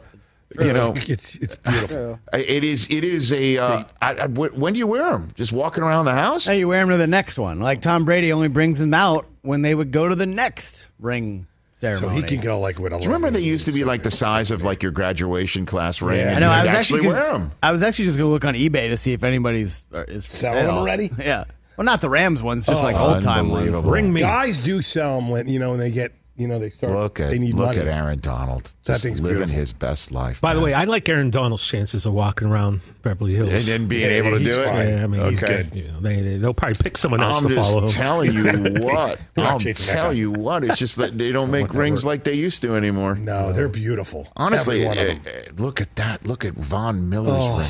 [0.60, 2.20] you know, it's it's beautiful.
[2.34, 3.58] it is it is a.
[3.58, 5.32] Uh, I, I, when do you wear them?
[5.36, 6.46] Just walking around the house?
[6.46, 7.60] Hey, you wear them to the next one.
[7.60, 11.48] Like Tom Brady only brings them out when they would go to the next ring
[11.74, 12.02] ceremony.
[12.02, 12.98] so he can go like with a.
[12.98, 16.02] Do you remember they used to be like the size of like your graduation class
[16.02, 16.20] ring?
[16.20, 16.36] Yeah.
[16.36, 16.50] and I know.
[16.52, 17.52] I was actually, actually, wear them.
[17.64, 20.26] I was actually just going to look on eBay to see if anybody's uh, is
[20.26, 21.12] Selling them already?
[21.20, 21.46] Yeah.
[21.78, 23.62] Well, not the Rams ones, just Oh, like old time ones.
[23.64, 23.92] unbelievable.
[23.92, 24.20] Ring me.
[24.22, 26.94] Guys do sell them when you know when they get you know they start.
[26.94, 27.80] Look at they need look money.
[27.80, 29.56] at Aaron Donald, That just living beautiful.
[29.56, 30.42] his best life.
[30.42, 33.52] By the way, I like Aaron Donald's chances of walking around Beverly Hills.
[33.54, 34.66] and then being Yeah, able to he's do it.
[34.66, 34.88] fine.
[34.88, 35.72] yeah, I mean, he's good.
[35.76, 37.84] You know, they, they, they'll probably pick someone else I'm to follow him.
[37.84, 38.44] just telling you
[38.86, 39.20] what.
[39.38, 40.64] I'll chasing that tell you what.
[40.64, 41.80] It's just that they don't make Whatever.
[41.80, 43.16] rings like they used to anymore.
[43.16, 44.28] No, they're beautiful.
[44.38, 45.44] Honestly, Every one of eh, them.
[45.48, 46.26] eh, look at that.
[46.26, 47.60] Look at Von Miller's Oh.
[47.60, 47.70] ring.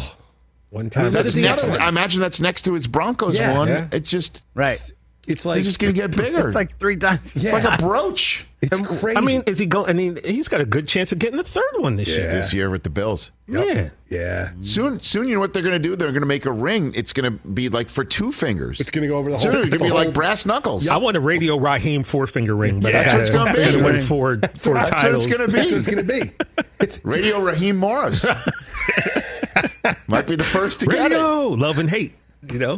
[0.69, 1.11] One time.
[1.11, 1.67] That's next.
[1.67, 1.81] one.
[1.81, 3.57] I imagine that's next to his Broncos Yeah.
[3.57, 3.67] one.
[3.67, 3.87] Yeah.
[3.91, 4.79] It's just Right.
[5.27, 6.47] It's like it's just going to get bigger.
[6.47, 7.35] It's like three times.
[7.35, 9.17] It's like a brooch it's crazy.
[9.17, 9.89] I mean, is he going?
[9.89, 12.31] I mean, he's got a good chance of getting the third one this year.
[12.31, 13.31] this year with the Bills.
[13.47, 13.89] Yeah.
[14.07, 15.95] yeah, Soon, soon, you know what they're going to do?
[15.95, 16.93] They're going to make a ring.
[16.95, 18.79] It's going to be like for two fingers.
[18.79, 19.51] it's going to go over the whole.
[19.51, 20.87] Soon, it's going to be like brass knuckles.
[20.87, 23.53] I want a radio Raheem four finger ring, but Yeah, I that's what it's gotta-
[23.53, 23.71] gonna be.
[23.79, 25.53] gotta win four four That's what it's going to be.
[25.53, 26.31] That's what it's going to be.
[26.79, 28.25] It's, Radio Raheem Morris
[30.07, 31.15] might be the first to get it.
[31.15, 32.13] radio, love and hate.
[32.51, 32.77] You know,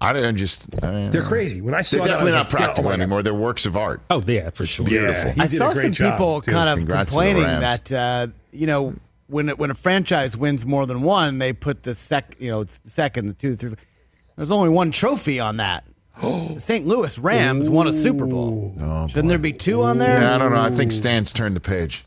[0.00, 0.66] I don't just.
[0.76, 1.28] I don't they're know.
[1.28, 1.60] crazy.
[1.60, 3.22] When I saw They're that, definitely was not like, practical oh anymore.
[3.22, 4.00] They're works of art.
[4.10, 4.88] oh yeah, for sure.
[4.88, 6.52] Yeah, I saw some job, people too.
[6.52, 8.94] kind of Congrats complaining that uh, you know
[9.26, 12.60] when it, when a franchise wins more than one, they put the sec you know
[12.60, 13.74] it's the second, the two, the three.
[14.36, 15.84] There's only one trophy on that.
[16.22, 16.86] the St.
[16.86, 18.74] Louis Rams won a Super Bowl.
[19.08, 20.20] Shouldn't there be two on there?
[20.20, 20.60] Yeah, I don't know.
[20.60, 22.04] I think Stan's turned the page.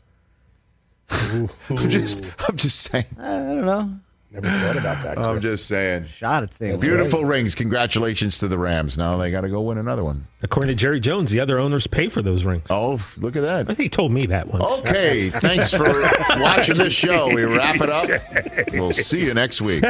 [1.10, 1.48] I'm
[1.88, 3.04] just, I'm just saying.
[3.18, 3.94] I don't know.
[4.32, 5.18] Never thought about that.
[5.18, 6.06] I'm just saying.
[6.06, 6.72] Shot at St.
[6.72, 6.80] Louis.
[6.80, 7.54] Beautiful rings.
[7.54, 8.96] Congratulations to the Rams.
[8.96, 10.26] Now they got to go win another one.
[10.42, 12.66] According to Jerry Jones, the other owners pay for those rings.
[12.70, 13.66] Oh, look at I that.
[13.66, 14.78] think he told me that once.
[14.80, 15.84] Okay, thanks for
[16.40, 17.28] watching this show.
[17.34, 18.08] We wrap it up.
[18.72, 19.84] We'll see you next week.